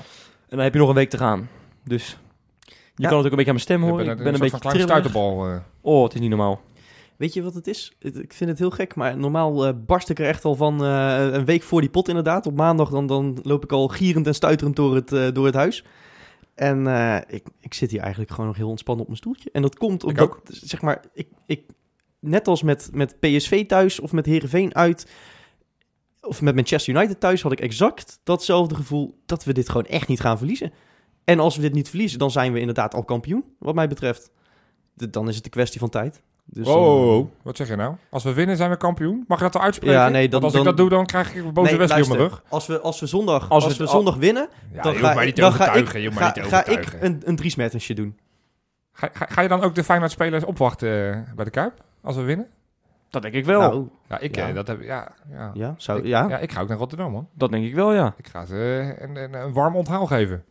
[0.49, 1.49] En dan heb je nog een week te gaan.
[1.83, 2.17] Dus
[2.65, 3.09] Je Ja.
[3.09, 3.95] kan het ook een beetje aan mijn stem horen.
[3.97, 5.45] ben, Ik een, ben een soort beetje stuiterbal.
[5.47, 5.55] eh.
[5.81, 6.61] Oh, het is niet normaal.
[7.17, 7.91] Weet je wat het is?
[7.99, 11.27] Ik vind het heel gek, maar normaal eh, barst ik er echt al van eh,
[11.31, 12.45] een week voor die pot inderdaad.
[12.45, 15.55] Op maandag dan, dan loop ik al gierend en stuiterend door het, eh, door het
[15.55, 15.83] huis.
[16.55, 19.49] En eh, ik, ik zit hier eigenlijk gewoon nog heel ontspannen op mijn stoeltje.
[19.53, 20.41] En dat komt Ik omdat, ook.
[20.49, 21.61] zeg maar, ik, ik,
[22.29, 25.07] net als met, met PSV thuis of met Herenveen uit,
[26.21, 30.07] of met Manchester United thuis, had ik exact datzelfde gevoel dat we dit gewoon echt
[30.07, 30.71] niet gaan verliezen.
[31.23, 34.31] En als we dit niet verliezen, dan zijn we inderdaad al kampioen, wat mij betreft.
[34.93, 36.21] Dan is het een kwestie van tijd.
[36.49, 37.95] Dus, eh, wat zeg je nou?
[38.09, 39.23] Als we winnen zijn we kampioen.
[39.27, 39.95] Mag je dat al uitspreken?
[39.95, 42.07] Ja, nee, dan- als dan- ik dat doe, dan krijg ik een boze Nee, op
[42.07, 42.43] mijn rug.
[42.49, 45.73] Als we, als we zondag, Als als we- zondag winnen, Ja, dan ga, dan ga
[45.73, 48.17] ik, je ga, ik een, een Dries Mertensje doen.
[48.91, 51.83] Ga, ga, ga je dan ook de Feyenoord-spelers opwachten eh, bij de Kuip?
[52.01, 52.47] Als we winnen?
[53.09, 53.59] Dat denk ik wel.
[53.59, 54.47] Nou, Ja, ik, Ja.
[54.47, 55.51] eh, dat heb, ja, ja.
[55.53, 56.27] ja, zou, Ik, ja.
[56.29, 57.29] ja, ik ga ook naar Rotterdam, man.
[57.33, 58.13] Dat denk ik wel, ja.
[58.17, 60.43] Ik ga ze een, een, een warm onthaal geven.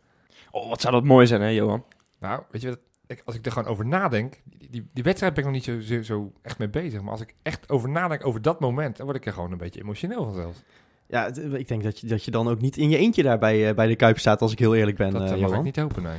[0.51, 1.83] Oh, wat zou dat mooi zijn, hè, Johan?
[2.19, 2.79] Nou, weet je wat?
[3.07, 5.85] Ik, als ik er gewoon over nadenk, die, die, die wedstrijd ben ik nog niet
[5.87, 7.01] zo, zo, zo echt mee bezig.
[7.01, 9.57] Maar als ik echt over nadenk over dat moment, dan word ik er gewoon een
[9.57, 10.63] beetje emotioneel van zelfs.
[11.07, 13.69] ja ik denk dat je, dat je dan ook niet in je eentje daar bij,
[13.69, 15.57] eh, bij de Kuip staat, als ik heel eerlijk ben, dat eh, mag Johan.
[15.57, 16.17] ik niet hopen, nee.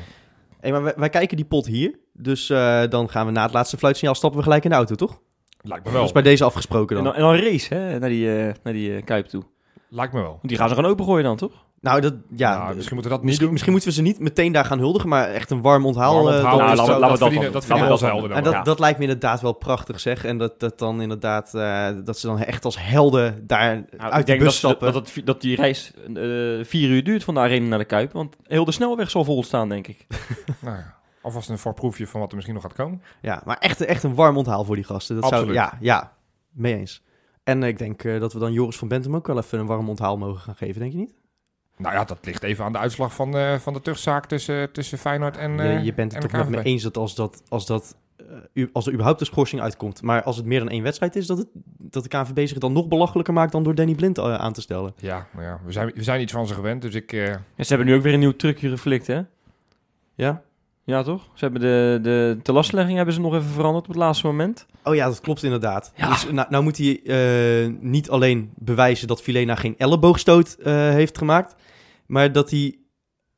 [0.61, 3.53] Hey, maar wij, wij kijken die pot hier, dus eh, dan gaan we na het
[3.53, 5.21] laatste fluitsignaal stappen we gelijk in de auto, toch?
[5.63, 6.05] Lijkt me Dat wel.
[6.05, 7.15] is bij deze afgesproken En dan.
[7.15, 9.43] en dan race, hè, naar die, eh, naar die eh, Kuip toe.
[9.89, 10.29] Lijkt me wel.
[10.31, 11.67] Want die gaan ze gewoon opengooien dan, toch?
[11.81, 13.51] Nou, dat, ja, Nou, misschien moeten we dat niet misschien, doen.
[13.53, 16.15] misschien moeten we ze niet meteen daar gaan huldigen, maar echt een warm onthaal.
[16.15, 19.41] Warm eh, onthaal, nou, laten we- dat verdienen, verdienen helden En dat, lijkt me inderdaad
[19.41, 20.25] wel prachtig zeg.
[20.25, 24.27] En dat, dat dan inderdaad, eh, dat ze dan echt als helden daar Nou, uit
[24.27, 24.93] de bus dat, stappen.
[24.93, 26.13] dat, dat, dat die reis eh,
[26.65, 28.13] vier uur duurt van de arena naar de Kuip.
[28.13, 30.07] Want heel de snelweg zal vol staan, denk ik.
[30.61, 33.03] Nou ja, alvast een voorproefje van wat er misschien nog gaat komen.
[33.21, 35.15] Ja, maar echt, echt een warm onthaal voor die gasten.
[35.15, 35.61] Dat zou, Absoluut.
[35.63, 36.13] ja, ja,
[36.53, 37.03] mee eens.
[37.45, 39.89] En ik denk eh, dat we dan Joris van Bentum ook wel even een warm
[39.89, 41.15] onthaal mogen gaan geven, denk je niet?
[41.79, 44.99] Nou ja, dat ligt even aan de uitslag van, eh, van de terugzaak tussen, tussen
[44.99, 47.43] Feyenoord en je, eh, je bent het toch de met me eens dat als, dat,
[47.49, 47.97] als, dat,
[48.55, 51.27] eh, als er überhaupt een schorsing uitkomt, maar als het meer dan één wedstrijd is,
[51.27, 54.35] dat, het, dat de KNVB zich dan nog belachelijker maakt dan door Danny Blind eh,
[54.35, 54.93] aan te stellen.
[54.97, 57.13] Ja, nou ja we, zijn, we zijn iets van ze gewend, dus ik...
[57.13, 59.21] eh, En ze hebben nu ook weer een nieuw trucje geflikt, hè?
[60.15, 60.43] Ja?
[60.89, 61.23] Ja, toch?
[61.35, 64.67] Ze hebben de, de telastlegging hebben ze nog even veranderd op het laatste moment.
[64.85, 65.93] Oh ja, dat klopt inderdaad.
[65.97, 66.09] Ja.
[66.09, 71.19] Dus, nou, nou moet hij eh, niet alleen bewijzen dat Filena geen elleboogstoot eh, heeft
[71.19, 71.55] gemaakt,
[72.07, 72.79] maar dat hij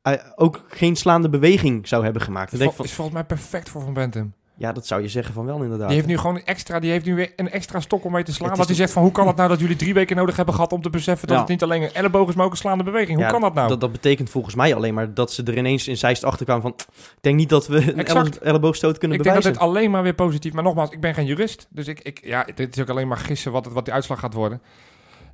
[0.01, 2.53] eh, ook geen slaande beweging zou hebben gemaakt.
[2.53, 4.33] is, vol- van, is volgens mij perfect voor Van Bentum.
[4.61, 5.87] Ja, dat zou je zeggen van wel inderdaad.
[5.87, 8.23] Die heeft nu gewoon een extra, die heeft nu weer een extra stok om mee
[8.23, 8.49] te slaan.
[8.49, 10.35] Het Dat is hij zegt van, hoe kan het nou dat jullie drie weken nodig
[10.35, 11.41] hebben gehad om te beseffen dat Ja.
[11.41, 13.15] het niet alleen een elleboog is, maar ook een slaande beweging.
[13.15, 13.67] Hoe Ja, kan dat nou?
[13.67, 16.63] Dat, dat betekent volgens mij alleen maar dat ze er ineens in Zeist achter kwamen
[16.63, 16.73] van...
[16.87, 19.51] Ik denk niet dat we een elle- elleboogstoot kunnen ik denk dat bewijzen.
[19.53, 20.53] dit alleen maar weer positief...
[20.53, 21.67] Maar nogmaals, ik ben geen jurist.
[21.69, 24.19] Dus ik, ik, ja, dit is ook alleen maar gissen wat, het, wat die uitslag
[24.19, 24.61] gaat worden.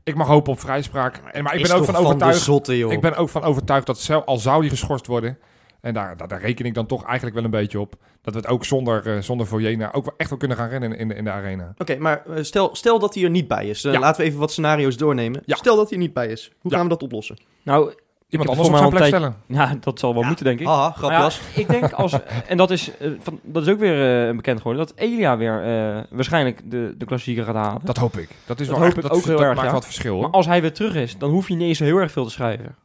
[0.03, 1.21] Ik mag hopen op vrijspraak.
[1.31, 2.39] En, maar ik ben ook van overtuigd...
[2.41, 2.77] zotte.
[2.77, 5.37] Ik ben ook van overtuigd dat zel- al zou die geschorst worden...
[5.81, 7.95] En daar, daar, daar reken ik dan toch eigenlijk wel een beetje op.
[8.21, 10.91] Dat we het ook zonder, eh zonder Vojena ook wel echt wel kunnen gaan rennen
[10.91, 11.73] in, in, de- in de arena.
[11.77, 13.81] Oké, maar eh, stel, stel dat hij er niet bij is.
[13.81, 13.99] Ja.
[13.99, 15.41] Laten we even wat scenario's doornemen.
[15.45, 15.55] Ja.
[15.55, 16.51] Stel dat hij er niet bij is.
[16.61, 16.77] Hoe Ja.
[16.77, 17.37] gaan we dat oplossen?
[17.63, 17.93] Nou,
[18.29, 19.35] Iemand anders op zijn plek een stellen.
[19.47, 20.27] ja, dat zal wel Ja.
[20.27, 20.65] moeten, denk ik.
[20.67, 22.13] Haha, grapje Maar ja, ik denk als,
[22.47, 25.61] en dat is, eh, van, dat is ook weer eh, bekend geworden, dat Elia weer
[25.63, 27.81] eh, waarschijnlijk de, de klassieker gaat halen.
[27.83, 28.29] Dat hoop ik.
[28.45, 29.73] Dat, is Dat wel hoop echt, ik dat, ook heel dat erg, maakt ja.
[29.73, 30.13] wat verschil.
[30.13, 30.21] hoor.
[30.21, 32.23] Maar als hij weer terug is, dan hoef je niet eens zo heel erg veel
[32.25, 32.75] te schrijven.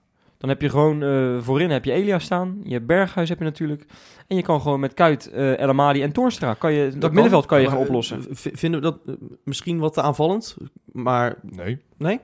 [0.42, 3.44] Dan heb je gewoon eh, voorin heb je Elia staan, je hebt Berghuis heb je
[3.44, 3.85] natuurlijk.
[4.26, 7.46] En je kan gewoon met Kuit, eh El Amadi en Toornstra, kan je, dat middenveld
[7.46, 8.24] kan je gaan eh, oplossen.
[8.31, 10.57] Vinden we dat misschien wat te aanvallend?
[10.92, 11.78] Maar Nee.
[11.96, 12.20] nee?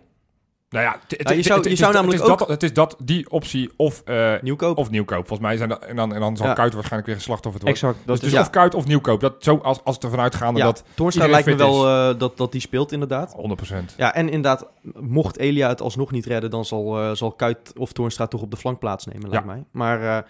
[0.70, 2.72] Nou ja, het- het- Nou, je zou- je zou is- namelijk ook- dat, het is
[2.72, 4.76] dat, die optie of, eh, Nieuwkoop?
[4.76, 5.26] of nieuwkoop.
[5.26, 6.52] Volgens mij zijn dat, en dan, en dan zal Ja.
[6.52, 7.82] Kuit waarschijnlijk weer geslachtofferd worden.
[7.82, 8.06] Exact.
[8.06, 8.40] Dat Dus, dus ja.
[8.44, 9.20] of Kuit of nieuwkoop.
[9.20, 12.36] Dat, zo als, als het ervan uitgaande ja, dat Toornstra lijkt me wel eh, dat,
[12.36, 13.32] dat die speelt inderdaad.
[13.36, 13.94] 100%.
[13.96, 14.66] Ja, en inderdaad,
[15.00, 18.50] mocht Elia het alsnog niet redden, dan zal, eh, zal Kuit of Toornstra toch op
[18.50, 19.64] de flank plaatsnemen, lijkt mij.
[19.70, 20.24] Maar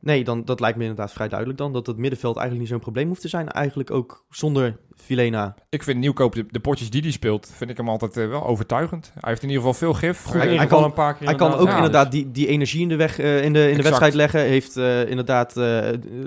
[0.00, 2.84] nee, dan, dat lijkt me inderdaad vrij duidelijk dan, dat het middenveld eigenlijk niet zo'n
[2.84, 3.48] probleem hoeft te zijn.
[3.48, 5.54] Eigenlijk ook zonder Vilena.
[5.68, 8.46] Ik vind nieuwkoop, de, de potjes die hij speelt, vind ik hem altijd eh, wel
[8.46, 9.10] overtuigend.
[9.14, 10.22] Hij heeft in ieder geval veel gif.
[10.24, 12.88] goed hij- kan- een paar keer Hij kan ook ja, inderdaad die, die energie in
[12.88, 14.40] de, weg, eh, in de, in de wedstrijd leggen.
[14.40, 15.54] Heeft eh, inderdaad,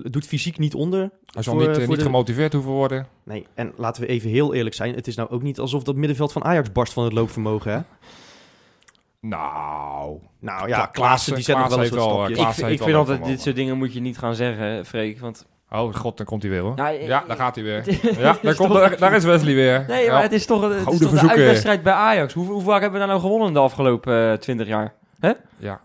[0.03, 0.99] doet fysiek niet onder.
[1.25, 3.07] hij zal voor- niet, voor niet de- gemotiveerd hoeven worden.
[3.23, 4.95] Nee, en laten we even heel eerlijk zijn.
[4.95, 7.79] Het is nou ook niet alsof dat middenveld van Ajax barst van het loopvermogen, hè?
[9.21, 12.57] Nou, Nou ja, Klaassen, die zet nog wel eens heeft wat wel, stapjes.
[12.59, 15.19] eh, Ik, ik vind altijd, dit soort dingen moet je niet gaan zeggen, Freek.
[15.19, 16.75] Want, oh god, dan komt hij weer hoor.
[16.75, 17.83] Nou, eh, ja, daar gaat hij weer.
[18.19, 19.85] Ja, daar, komt, daar, daar is Wesley weer.
[19.87, 20.11] Nee, Ja.
[20.13, 21.37] maar het is toch, het is Gouden toch de verzoeken.
[21.37, 22.33] uitwedstrijd bij Ajax.
[22.33, 24.93] Hoe, hoe vaak hebben we daar nou gewonnen de afgelopen eh, 20 jaar?
[25.57, 25.81] Ja.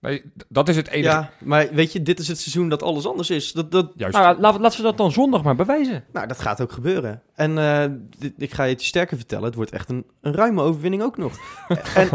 [0.00, 1.08] Nee, dat is het enige.
[1.14, 3.52] Ja, maar weet je, dit is het seizoen dat alles anders is.
[3.52, 4.16] Dat, dat, Juist.
[4.16, 6.04] Nou, laten, laten ze dat dan zondag maar bewijzen.
[6.12, 7.22] nou, dat gaat ook gebeuren.
[7.34, 7.84] En eh,
[8.18, 11.16] dit- ik ga je het sterker vertellen, het wordt echt een, een ruime overwinning ook
[11.16, 11.32] nog.
[11.94, 12.08] en,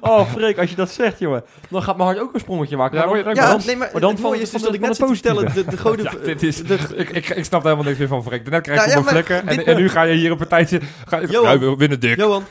[0.00, 1.44] Oh, Freek, als je dat zegt, jongen.
[1.70, 2.98] Dan gaat mijn hart ook een sprongetje maken.
[2.98, 4.68] Ja, Maar dan- je ja, nee, maar, maar dan het van- mooie is van dus
[4.70, 6.04] de- dat ik net zit te vertellen, de, de goden...
[6.04, 8.50] Ja, dit is, de- ik, ik, ik snap er helemaal niks meer van, Freek.
[8.50, 10.80] Net krijg Ja, ik ja, op mijn vlekken en, nu ga je hier een partijtje...
[11.06, 11.60] Ga je, Johan.
[11.60, 12.16] nou, winnen dik.
[12.16, 12.44] Johan,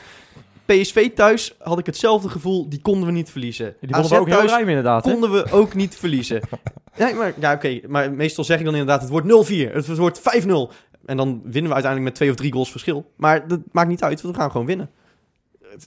[0.74, 3.66] PSV thuis had ik hetzelfde gevoel, die konden we niet verliezen.
[3.66, 6.42] Die wonnen AZ we ook heel ruim inderdaad, konden we ook niet verliezen.
[6.98, 10.20] Nee, maar, ja, oké, maar meestal zeg ik dan inderdaad, het wordt 0-4, het wordt
[10.20, 10.52] 5-0.
[11.06, 13.12] En dan winnen we uiteindelijk met twee of drie goals verschil.
[13.16, 14.90] Maar dat maakt niet uit, want we gaan gewoon winnen.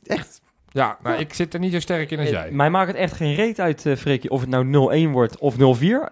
[0.06, 0.40] Echt.
[0.72, 2.50] Ja, nou, ik zit er niet zo sterk in als Eh, jij.
[2.50, 4.64] Mij maakt het echt geen reet uit, eh Freekje, of het nou
[5.08, 5.60] 0-1 wordt of 0-4.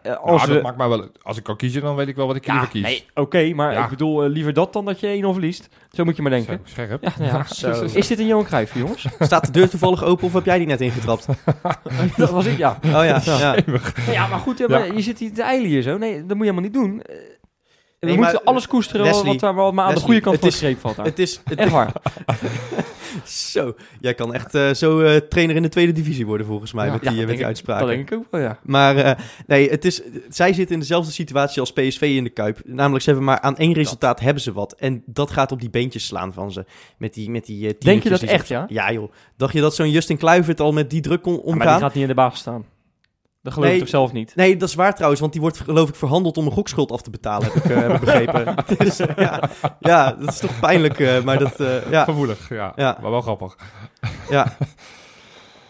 [0.03, 0.53] Eh, als Nou, we...
[0.55, 1.07] dat maakt mij wel...
[1.23, 2.83] Als ik kan kiezen, dan weet ik wel wat ik Ja, liever kies.
[2.83, 3.85] nee, oké, maar Ja.
[3.85, 5.68] ik bedoel liever dat dan dat je 1-0 verliest.
[5.92, 6.61] Zo moet je maar denken.
[6.64, 7.03] Zo, scherp.
[7.03, 7.44] Ja, nou ja.
[7.75, 7.85] Zo.
[7.94, 9.07] Is dit een Johan Cruijff, jongens?
[9.20, 11.27] Staat de deur toevallig open of heb jij die net ingetrapt?
[12.16, 12.79] dat was ik, ja.
[12.85, 13.57] Oh ja, ja.
[14.11, 14.66] Ja, maar goed, Ja.
[14.68, 15.99] maar je zit hier te eilen hier zo.
[15.99, 17.03] Nee, dat moet je helemaal niet doen.
[18.01, 20.21] We Nee, moeten maar, alles koesteren wat- Leslie, wat, daar wel maar aan de goede
[20.21, 20.97] kant van is- de streep valt.
[20.97, 21.05] Daar.
[21.07, 21.93] Het is, het Echt waar.
[23.25, 26.87] Zo, jij kan echt eh, zo eh, trainer in de tweede divisie worden volgens mij
[26.87, 27.87] Ja, met die, ja, eh, met denk die ik- uitspraken.
[27.87, 28.59] Dat denk ik ook wel, ja.
[28.63, 32.61] Maar nee, het is, zij zitten in dezelfde situatie als PSV in de Kuip.
[32.65, 34.73] Namelijk, ze hebben maar aan één resultaat hebben ze wat.
[34.73, 36.65] En dat gaat op die beentjes slaan van ze.
[36.99, 38.65] Met die, met die Denk je dat echt, ja?
[38.69, 39.13] Ja joh.
[39.37, 41.59] Dacht je dat zo'n Justin Kluivert al met die druk kon Ja, omgaan?
[41.59, 42.65] Maar die gaat niet in de basis staan.
[43.42, 43.76] Dat geloof Nee.
[43.76, 44.35] ik toch zelf niet?
[44.37, 47.03] Nee, dat is waar trouwens, want die wordt geloof ik verhandeld om een gokschuld af
[47.03, 48.55] te betalen, heb ik, eh, heb ik begrepen.
[48.79, 49.50] dus, eh, ja,
[49.81, 52.72] ja, dat is toch pijnlijk, eh, maar dat, eh, ja, Gevoelig, ja.
[52.76, 52.98] Ja.
[53.03, 53.57] Maar wel grappig.
[54.31, 54.46] ja.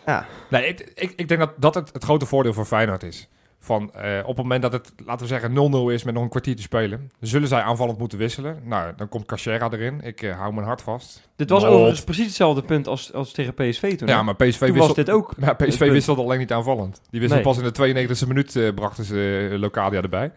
[0.06, 3.28] Ja, Nee, ik, ik, ik denk dat dat het, het grote voordeel voor Feyenoord is.
[3.62, 6.28] Van, eh, op het moment dat het, laten we zeggen, 0-0 is met nog een
[6.28, 8.60] kwartier te spelen, zullen zij aanvallend moeten wisselen.
[8.64, 10.00] Nou, dan komt Cachera erin.
[10.02, 11.28] Ik eh, hou mijn hart vast.
[11.36, 14.08] Dit was overigens precies hetzelfde punt als, als tegen PSV toen.
[14.08, 14.22] Ja, hè?
[14.22, 15.34] maar PSV toen was dit ook.
[15.40, 17.00] het PSV wisselt alleen niet aanvallend.
[17.10, 17.54] Die wisselt Nee.
[17.54, 20.32] pas in de 92e minuut, eh, brachten ze Locadia erbij.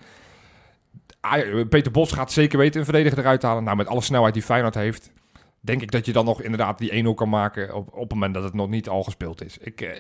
[1.20, 3.64] Ah, Peter Bos gaat zeker weten een verdediger eruit halen.
[3.64, 5.12] Nou, met alle snelheid die Feyenoord heeft,
[5.60, 8.34] denk ik dat je dan nog inderdaad die 1-0 kan maken op, op het moment
[8.34, 9.58] dat het nog niet al gespeeld is.
[9.58, 9.98] Ik,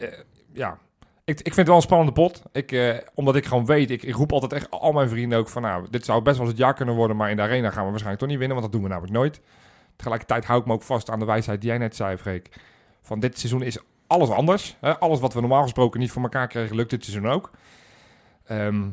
[0.53, 0.77] ja,
[1.25, 2.41] ik, ik vind het wel een spannende pot.
[2.51, 5.49] Ik, eh, omdat ik gewoon weet, ik, ik roep altijd echt al mijn vrienden ook
[5.49, 7.69] van, nou, dit zou best wel eens het jaar kunnen worden, maar in de arena
[7.69, 9.41] gaan we waarschijnlijk toch niet winnen, want dat doen we namelijk nooit.
[9.95, 12.49] Tegelijkertijd hou ik me ook vast aan de wijsheid die jij net zei, Freek.
[13.01, 14.77] Van dit seizoen is alles anders.
[14.79, 14.99] Hè?
[14.99, 17.51] Alles wat we normaal gesproken niet voor elkaar kregen, lukt dit seizoen ook.
[18.45, 18.83] Ehm,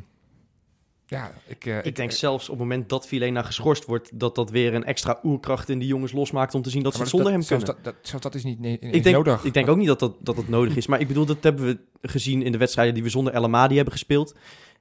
[1.10, 4.50] ja, ik, eh, ik denk zelfs op het moment dat Vilena geschorst wordt, dat dat
[4.50, 7.32] weer een extra oerkracht in die jongens losmaakt om te zien dat ze het zonder
[7.32, 7.82] hem zelfs kunnen.
[7.84, 9.44] Dat, dat, zelfs dat is niet, Ik denk, nodig.
[9.44, 10.86] ik denk ook niet dat dat, dat het nodig is.
[10.86, 13.74] Maar ik bedoel, dat hebben we gezien in de wedstrijden die we zonder El Amadi
[13.74, 14.34] hebben gespeeld.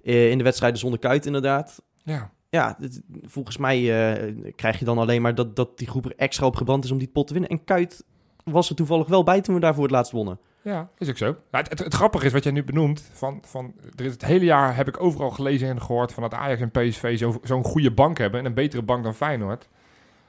[0.03, 1.81] Eh, in de wedstrijden zonder Kuit inderdaad.
[2.03, 2.31] Ja.
[2.49, 3.77] Ja, dit- volgens mij
[4.13, 6.91] eh, krijg je dan alleen maar dat, dat die groep er extra op gebrand is
[6.91, 7.51] om die pot te winnen.
[7.51, 8.03] En Kuit
[8.43, 10.39] was er toevallig wel bij toen we daarvoor het laatst wonnen.
[10.61, 11.25] Ja, is ook zo.
[11.25, 13.09] Nou, het, het, het grappige is wat jij nu benoemt.
[13.13, 16.33] Van, van, er is het hele jaar heb ik overal gelezen en gehoord van dat
[16.33, 18.39] Ajax en PSV zo- zo'n goede bank hebben.
[18.39, 19.67] En een betere bank dan Feyenoord.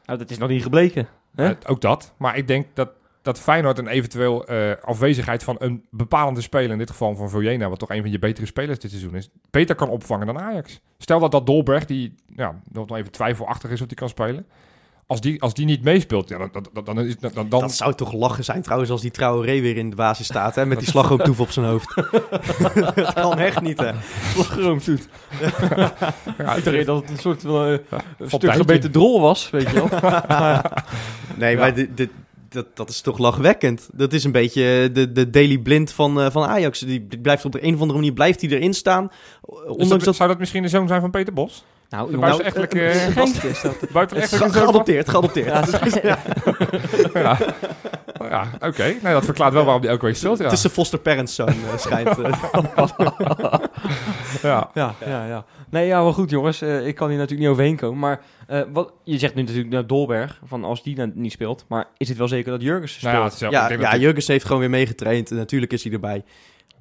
[0.05, 1.09] Nou, dat is nog niet gebleken.
[1.35, 1.53] Hè?
[1.67, 2.15] Ook dat.
[2.17, 2.91] Maar ik denk dat,
[3.23, 7.69] dat Feyenoord een eventueel eh, afwezigheid van een bepalende speler, in dit geval van Vojena,
[7.69, 10.81] wat toch een van je betere spelers dit seizoen is, beter kan opvangen dan Ajax.
[10.99, 14.47] Stel dat dat Dolberg, die ja, nog even twijfelachtig is of die kan spelen,
[15.11, 17.95] als die, als die niet meespeelt, ja, dan, dan, dan, is, dan, dan, Dat zou
[17.95, 20.55] toch lachen zijn trouwens als die Traoré weer in de basis staat.
[20.55, 21.95] Hè, met die slagroomtoef op zijn hoofd.
[22.95, 23.91] dat kan echt niet hè.
[24.35, 25.09] Slagroom zoet.
[26.39, 27.79] ja, Ik dacht dat het een soort van eh,
[28.19, 29.89] een stuk gebeten drol was, weet je wel.
[31.37, 31.59] Nee, Ja.
[31.61, 32.11] maar dit, dit,
[32.49, 33.89] dat, dat is toch lachwekkend.
[33.93, 36.79] Dat is een beetje de, de Daily Blind van, eh, van Ajax.
[36.79, 39.11] Die blijft op de een of andere manier blijft die erin staan.
[39.77, 40.17] Dat...
[40.17, 41.65] zou dat misschien de zoon zijn van Peter Bos?
[41.91, 42.81] Nou, De buitenechtelijke...
[42.81, 43.77] eh, eh, Genk is dat.
[43.93, 45.47] Buitenechtelijke geadopteerd, geadopteerd.
[46.03, 46.19] Ja,
[47.23, 47.39] Ja,
[48.31, 48.83] ja oké.
[48.85, 50.39] Nee, dat verklaart wel waarom die elke week speelt.
[50.39, 50.45] Ja.
[50.45, 52.19] Het is zijn foster parents zoon, eh, schijnt.
[52.19, 52.33] eh.
[54.43, 54.71] ja.
[54.75, 55.45] Ja, ja, ja.
[55.71, 56.61] Nee, ja, wel goed jongens.
[56.63, 57.99] Eh, ik kan hier natuurlijk niet overheen komen.
[57.99, 61.65] Maar eh, wat, je zegt nu natuurlijk naar Dolberg, van als die nou niet speelt.
[61.69, 63.13] Maar is het wel zeker dat Jurgens speelt?
[63.13, 65.31] Nou ja, ik ja, ja het Jurgens heeft gewoon weer meegetraind.
[65.31, 66.25] En natuurlijk is hij erbij.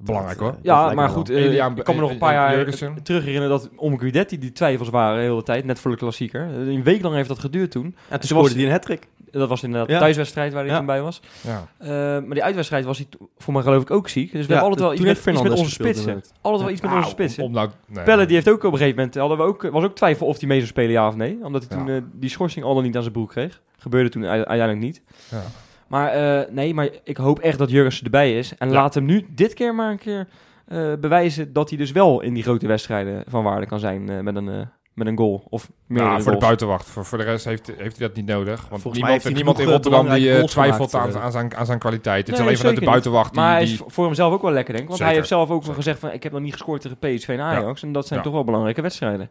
[0.04, 0.50] Belangrijk hoor.
[0.50, 3.02] eh, Ja, maar goed, eh, ik kan me nog een paar jaar Jurgensen.
[3.02, 6.40] terug herinneren dat om Guidetti die twijfels waren de hele tijd, net voor de klassieker.
[6.50, 7.84] Eh, Een week lang heeft dat geduurd toen.
[7.84, 9.08] En toen was- scoorde hij een hat-trick.
[9.30, 9.98] Dat was inderdaad de Ja.
[9.98, 10.76] thuiswedstrijd waar hij Ja.
[10.76, 11.20] toen bij was.
[11.40, 11.66] Ja.
[11.78, 11.88] Eh,
[12.24, 13.06] maar die uitwedstrijd was hij
[13.38, 14.32] voor mij geloof ik ook ziek.
[14.32, 16.22] Dus we Ja, hebben altijd wel iets met, heeft iets met Fernandes onze spitsen.
[16.40, 17.42] Altijd wel iets met Nou, onze spitsen.
[17.42, 18.04] Om, om nou, nee.
[18.04, 20.38] Pelle die heeft ook op een gegeven moment, hadden we ook, was ook twijfel of
[20.38, 21.38] hij mee zou spelen ja of nee.
[21.42, 21.84] Omdat hij Ja.
[21.84, 23.60] toen eh, die schorsing al dan niet aan zijn broek kreeg.
[23.78, 25.02] Gebeurde toen uiteindelijk niet.
[25.30, 25.42] Ja.
[25.90, 28.54] Maar eh, nee, maar ik hoop echt dat Jurgensen erbij is.
[28.58, 28.74] En Ja.
[28.74, 30.28] laat hem nu dit keer maar een keer
[30.66, 34.20] eh, bewijzen dat hij dus wel in die grote wedstrijden van waarde kan zijn eh,
[34.20, 35.44] met, een, met een goal.
[35.48, 36.86] Of meer dan voor de buitenwacht.
[36.88, 38.68] Voor, voor de rest heeft, heeft hij dat niet nodig.
[38.68, 41.78] Want Volgens mij niemand, heeft niemand in Rotterdam die twijfelt aan, aan, zijn, aan zijn
[41.78, 42.26] kwaliteit.
[42.26, 43.40] Het is alleen vanuit de buitenwacht die...
[43.40, 44.88] Maar hij die- is voor hemzelf ook wel lekker, denk ik.
[44.88, 45.06] Want Zeker.
[45.06, 45.74] hij heeft zelf ook wel Zeker.
[45.74, 46.12] gezegd van...
[46.12, 47.82] ik heb nog niet gescoord tegen PSV en Ajax.
[47.82, 48.24] En dat zijn Ja.
[48.24, 49.30] toch wel belangrijke wedstrijden.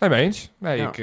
[0.00, 0.50] Nee, mee eens.
[0.58, 0.88] Nee, Ja.
[0.88, 0.98] ik...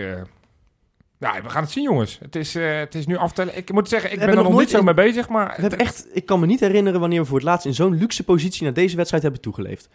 [1.19, 2.17] nou, we gaan het zien, jongens.
[2.21, 3.57] Het is, eh, het is nu aftellen.
[3.57, 5.53] Ik moet zeggen, ik We ben er hebben nog nog niet zo mee bezig, maar...
[5.55, 7.97] We hebben echt, ik kan me niet herinneren wanneer we voor het laatst in zo'n
[7.97, 9.89] luxe positie naar deze wedstrijd hebben toegeleefd.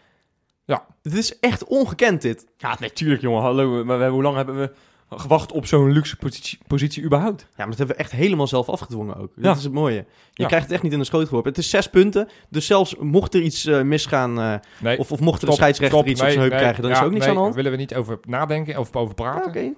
[0.64, 0.86] Ja.
[1.02, 2.46] Het is echt ongekend dit.
[2.56, 3.42] Ja, natuurlijk jongen.
[3.42, 3.70] Hallo.
[3.70, 4.72] Maar we hebben, hoe lang hebben we
[5.16, 7.40] gewacht op zo'n luxe positie, positie überhaupt?
[7.40, 9.32] Ja, maar dat hebben we echt helemaal zelf afgedwongen ook.
[9.36, 9.42] Ja.
[9.42, 9.94] Dat is het mooie.
[9.94, 10.46] Je Ja.
[10.46, 11.50] krijgt het echt niet in de schoot geworpen.
[11.50, 14.40] Het is zes punten, dus zelfs mocht er iets eh, misgaan...
[14.40, 16.60] eh, nee, of, of mocht er een scheidsrechter stop, iets nee, op zijn heup nee,
[16.60, 17.54] krijgen, dan is er ook niks nee, aan de hand.
[17.54, 19.48] Daar willen we niet over nadenken of over Ja, praten.
[19.48, 19.72] Oké.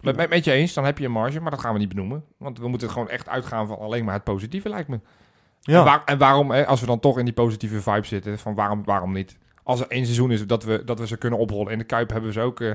[0.00, 2.24] Met, met je eens, dan heb je een marge, maar dat gaan we niet benoemen.
[2.36, 5.00] Want we moeten gewoon echt uitgaan van alleen maar het positieve, lijkt me.
[5.78, 8.54] En, waar- en waarom, hè, als we dan toch in die positieve vibe zitten, van
[8.54, 9.36] waarom, waarom niet?
[9.62, 11.72] Als er één seizoen is dat we, dat we ze kunnen oprollen.
[11.72, 12.70] In de Kuip hebben we ze ook eh,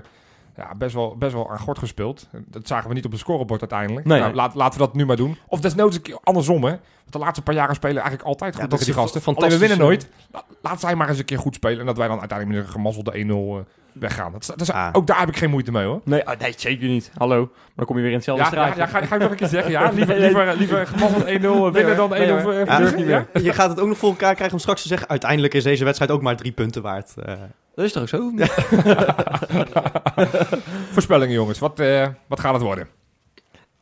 [0.58, 2.28] ja, best, wel, best wel aan gort gespeeld.
[2.46, 4.06] Dat zagen we niet op het scorebord uiteindelijk.
[4.06, 4.20] Nee.
[4.20, 5.38] Nou, laat, laten we dat nu maar doen.
[5.48, 6.70] Of desnoods een keer andersom, hè.
[6.70, 9.36] Want de laatste paar jaren spelen eigenlijk altijd goed Ja, tegen die gasten.
[9.36, 10.10] Alleen we winnen nooit.
[10.62, 11.80] Laat zij maar eens een keer goed spelen.
[11.80, 14.32] En dat wij dan uiteindelijk met een gemazzelde 1-0 eh, weggaan.
[14.32, 14.90] Dat, is- dat is, Ah.
[14.92, 16.02] Ook daar heb ik geen moeite mee, hoor.
[16.04, 17.12] Nee, ah, nee, zeker niet.
[17.18, 17.40] Hallo.
[17.42, 18.82] Maar dan kom je weer in hetzelfde Ja, ja, straatje.
[18.82, 19.72] ja, ga, ga ik nog een keer zeggen?
[19.72, 23.70] Ja, liever, liever, liever gemazzeld 1-0 winnen Nee, dan 1-0 nee, eh, Ja, je gaat
[23.70, 25.08] het ook nog voor elkaar krijgen om straks te zeggen...
[25.10, 27.14] uiteindelijk is deze wedstrijd ook maar drie punten waard.
[27.26, 27.34] Eh,
[27.76, 28.32] Dat is toch ook zo?
[30.96, 31.60] Voorspellingen, jongens.
[31.60, 32.88] Wat, eh, wat gaat het worden?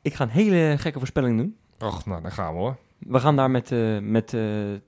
[0.01, 1.55] Ik ga een hele gekke voorspelling doen.
[1.79, 2.77] Och, nou, dan gaan we hoor.
[2.99, 4.41] We gaan daar met, eh, met eh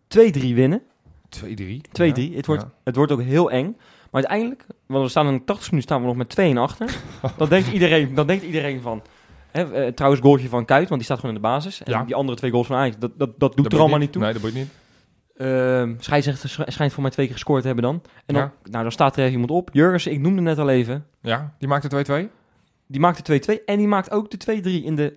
[0.08, 0.82] 2-3 winnen.
[1.30, 1.82] 2-3.
[1.92, 2.36] 2-3.
[2.36, 3.78] Het, wordt, het wordt ook heel eng.
[4.12, 6.58] Maar uiteindelijk, want we staan in de 80 minuten staan we nog met 2 en
[6.58, 6.96] achter.
[7.38, 9.02] dan, denkt iedereen, dan denkt iedereen van...
[9.52, 11.84] Hè, eh, trouwens, goaltje van Kuit, want die staat gewoon in de basis.
[11.84, 12.04] En Ja.
[12.04, 14.22] die andere twee goals van Ajax, dat, dat, dat doet Dat er allemaal niet toe.
[14.22, 14.70] Nee, dat boeit niet.
[16.04, 18.02] Scheidsrechter sch- schijnt voor mij twee keer gescoord te hebben dan.
[18.26, 18.52] En dan, Ja.
[18.72, 19.70] nou, dan staat er even iemand op.
[19.74, 21.06] Jurgensen, ik noemde net al even.
[21.22, 22.30] Ja, die maakt de 2-2.
[22.88, 25.14] Die maakt de 2-2 en die maakt ook de 2-3 in de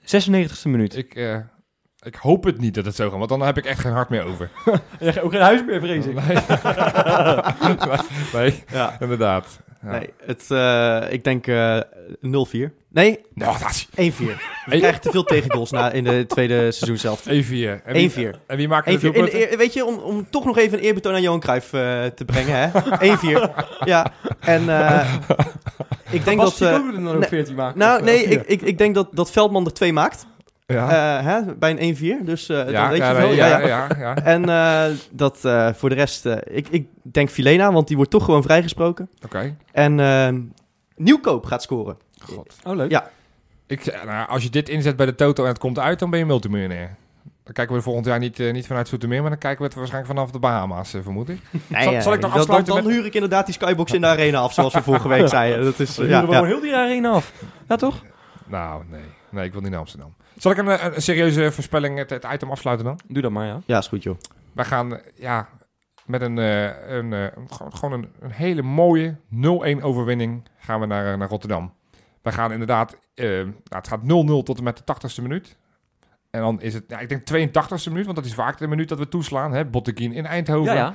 [0.00, 0.96] 96e minuut.
[0.96, 1.36] Ik, eh,
[2.04, 4.08] ik hoop het niet dat het zo gaat, want dan heb ik echt geen hart
[4.08, 4.50] meer over.
[5.00, 6.14] Ja, ook geen huis meer, vrees ik.
[6.26, 6.36] Nee.
[8.34, 8.96] nee, ja.
[9.00, 9.46] inderdaad.
[9.82, 9.90] Ja.
[9.90, 11.80] Nee, het, eh, ik denk eh
[12.20, 12.70] 0-4.
[12.90, 14.24] Nee, Nou, dat is 1-4.
[14.66, 17.20] We krijgen te veel tegengoals na, in de tweede seizoen zelf.
[17.20, 17.26] 1-4.
[17.28, 18.36] En wie- 1-4.
[18.46, 18.90] En wie maakt 1-4.
[19.12, 21.80] het eer- weet je, om, om toch nog even een eerbetoon aan Johan Cruijff eh,
[22.04, 22.68] te brengen, hè?
[23.16, 23.50] 1-4.
[23.84, 25.14] Ja, en eh,
[26.10, 26.60] ik denk dat...
[26.60, 27.78] eh, er dan ook nee, 14 maken?
[27.78, 30.26] nou, nee, ik, ik, ik denk dat, dat Veldman er twee maakt.
[30.66, 32.24] Ja, eh, hè, bij een 1-4.
[32.24, 33.32] Dus eh ja, dan weet ja, je wel.
[33.32, 33.66] Ja, ja, ja.
[33.66, 34.16] ja, ja.
[34.16, 36.26] En eh, dat eh, voor de rest...
[36.26, 39.08] eh, ik, ik denk Filena, want die wordt toch gewoon vrijgesproken.
[39.24, 39.56] Oké.
[39.72, 40.28] En eh,
[40.96, 41.96] Nieuwkoop gaat scoren.
[42.20, 42.56] God.
[42.64, 42.90] Oh, leuk.
[42.90, 43.10] Ja.
[43.66, 46.18] Ik, nou, als je dit inzet bij de Toto en het komt uit, dan ben
[46.18, 46.96] je multimiljonair.
[47.44, 49.74] Dan kijken we volgend jaar niet, eh, niet vanuit Zoetermeer, maar dan kijken we het
[49.74, 51.38] waarschijnlijk vanaf de Bahama's, vermoed ik.
[51.66, 53.92] Nee, Zal- zal ik nog dan- afsluiten dan, dan met- huur ik inderdaad die skybox
[53.92, 55.64] in de arena af, zoals we vorige week zeiden.
[55.64, 56.46] Dat is, We huren ja, gewoon ja.
[56.46, 57.32] heel die arena af.
[57.68, 58.02] Ja, toch?
[58.46, 59.00] Nou, nee.
[59.34, 60.14] Nee, ik wil niet naar Amsterdam.
[60.36, 63.00] Zal ik een, eh, een, serieuze voorspelling het, het item afsluiten dan?
[63.08, 63.60] Doe dat maar, ja.
[63.66, 64.18] ja, is goed joh.
[64.52, 65.48] Wij gaan, ja,
[66.06, 70.80] met een, eh, een, eh, een- gewoon, gewoon een, een hele mooie 0-1 overwinning gaan
[70.80, 71.72] we naar, naar Rotterdam.
[72.22, 75.56] Wij gaan inderdaad, eh, nou, het gaat 0-0 tot en met de 80ste minuut.
[76.30, 78.88] En dan is het, ja, ik denk 82ste minuut, want dat is vaak de minuut
[78.88, 79.52] dat we toeslaan.
[79.52, 79.64] Hè?
[79.64, 80.74] Botteguin in Eindhoven.
[80.74, 80.94] Ja,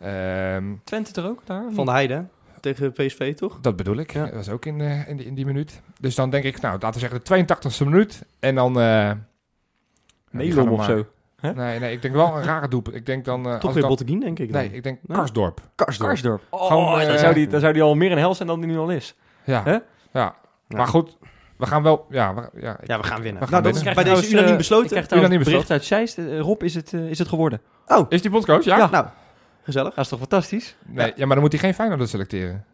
[0.00, 0.56] ja.
[0.56, 1.64] Ehm, Twente er ook daar?
[1.72, 2.24] Van de Heide
[2.64, 3.58] tegen PSV, toch?
[3.60, 4.12] dat bedoel ik.
[4.12, 4.24] Ja.
[4.24, 5.80] Dat was ook in, eh, in, die, in die minuut.
[6.00, 8.22] Dus dan denk ik, nou, laten we zeggen de 82ste minuut.
[8.40, 8.80] En dan...
[8.80, 9.10] eh
[10.30, 11.06] we of zo.
[11.40, 12.96] Nee, nee, ik denk wel een rare doelpunt.
[12.96, 13.46] Ik denk dan...
[13.46, 14.60] eh, als Toch weer dan- Botteguin, denk ik dan.
[14.62, 15.16] Nee, ik denk Nee.
[15.16, 15.60] Karsdorp.
[15.74, 16.08] Karsdorp.
[16.08, 16.42] Karsdorp.
[16.50, 18.70] Oh, Gewoon, dan, zou die, dan zou die al meer een hel zijn dan die
[18.70, 19.14] nu al is.
[19.44, 19.78] Ja, Hè?
[20.12, 20.34] ja.
[20.68, 21.16] Maar goed,
[21.56, 22.06] we gaan wel...
[22.10, 23.42] Ja, we- ja, ik- Ja, we gaan winnen.
[23.42, 23.96] We gaan nou, dat winnen.
[23.98, 24.96] is bij deze unaniem besloten.
[24.96, 26.18] Ik krijg Unaniem trouwens bericht uit Zeist.
[26.40, 27.60] Rob, is het, is het geworden?
[28.08, 28.64] Is die bondscoach?
[28.64, 28.76] Ja?
[28.76, 28.90] Ja.
[28.90, 29.06] Nou,
[29.64, 29.94] gezellig.
[29.94, 30.76] Dat is toch fantastisch?
[30.86, 31.26] Nee, ja.
[31.26, 32.64] maar dan moet hij geen Feyenoord selecteren.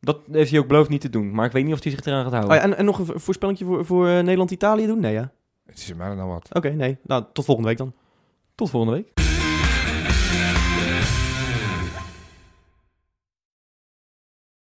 [0.00, 1.30] Dat heeft hij ook beloofd niet te doen.
[1.34, 2.56] Maar ik weet niet of hij zich eraan gaat Oh, houden.
[2.56, 5.00] ja, en, en nog een vo- voorspellingje voor, voor eh, Nederland-Italië doen?
[5.00, 5.30] Nee, ja.
[5.66, 6.48] Het is mij dan wat.
[6.54, 6.98] Oké, nee.
[7.02, 7.92] Nou, tot volgende week dan.
[8.54, 9.21] Tot volgende week.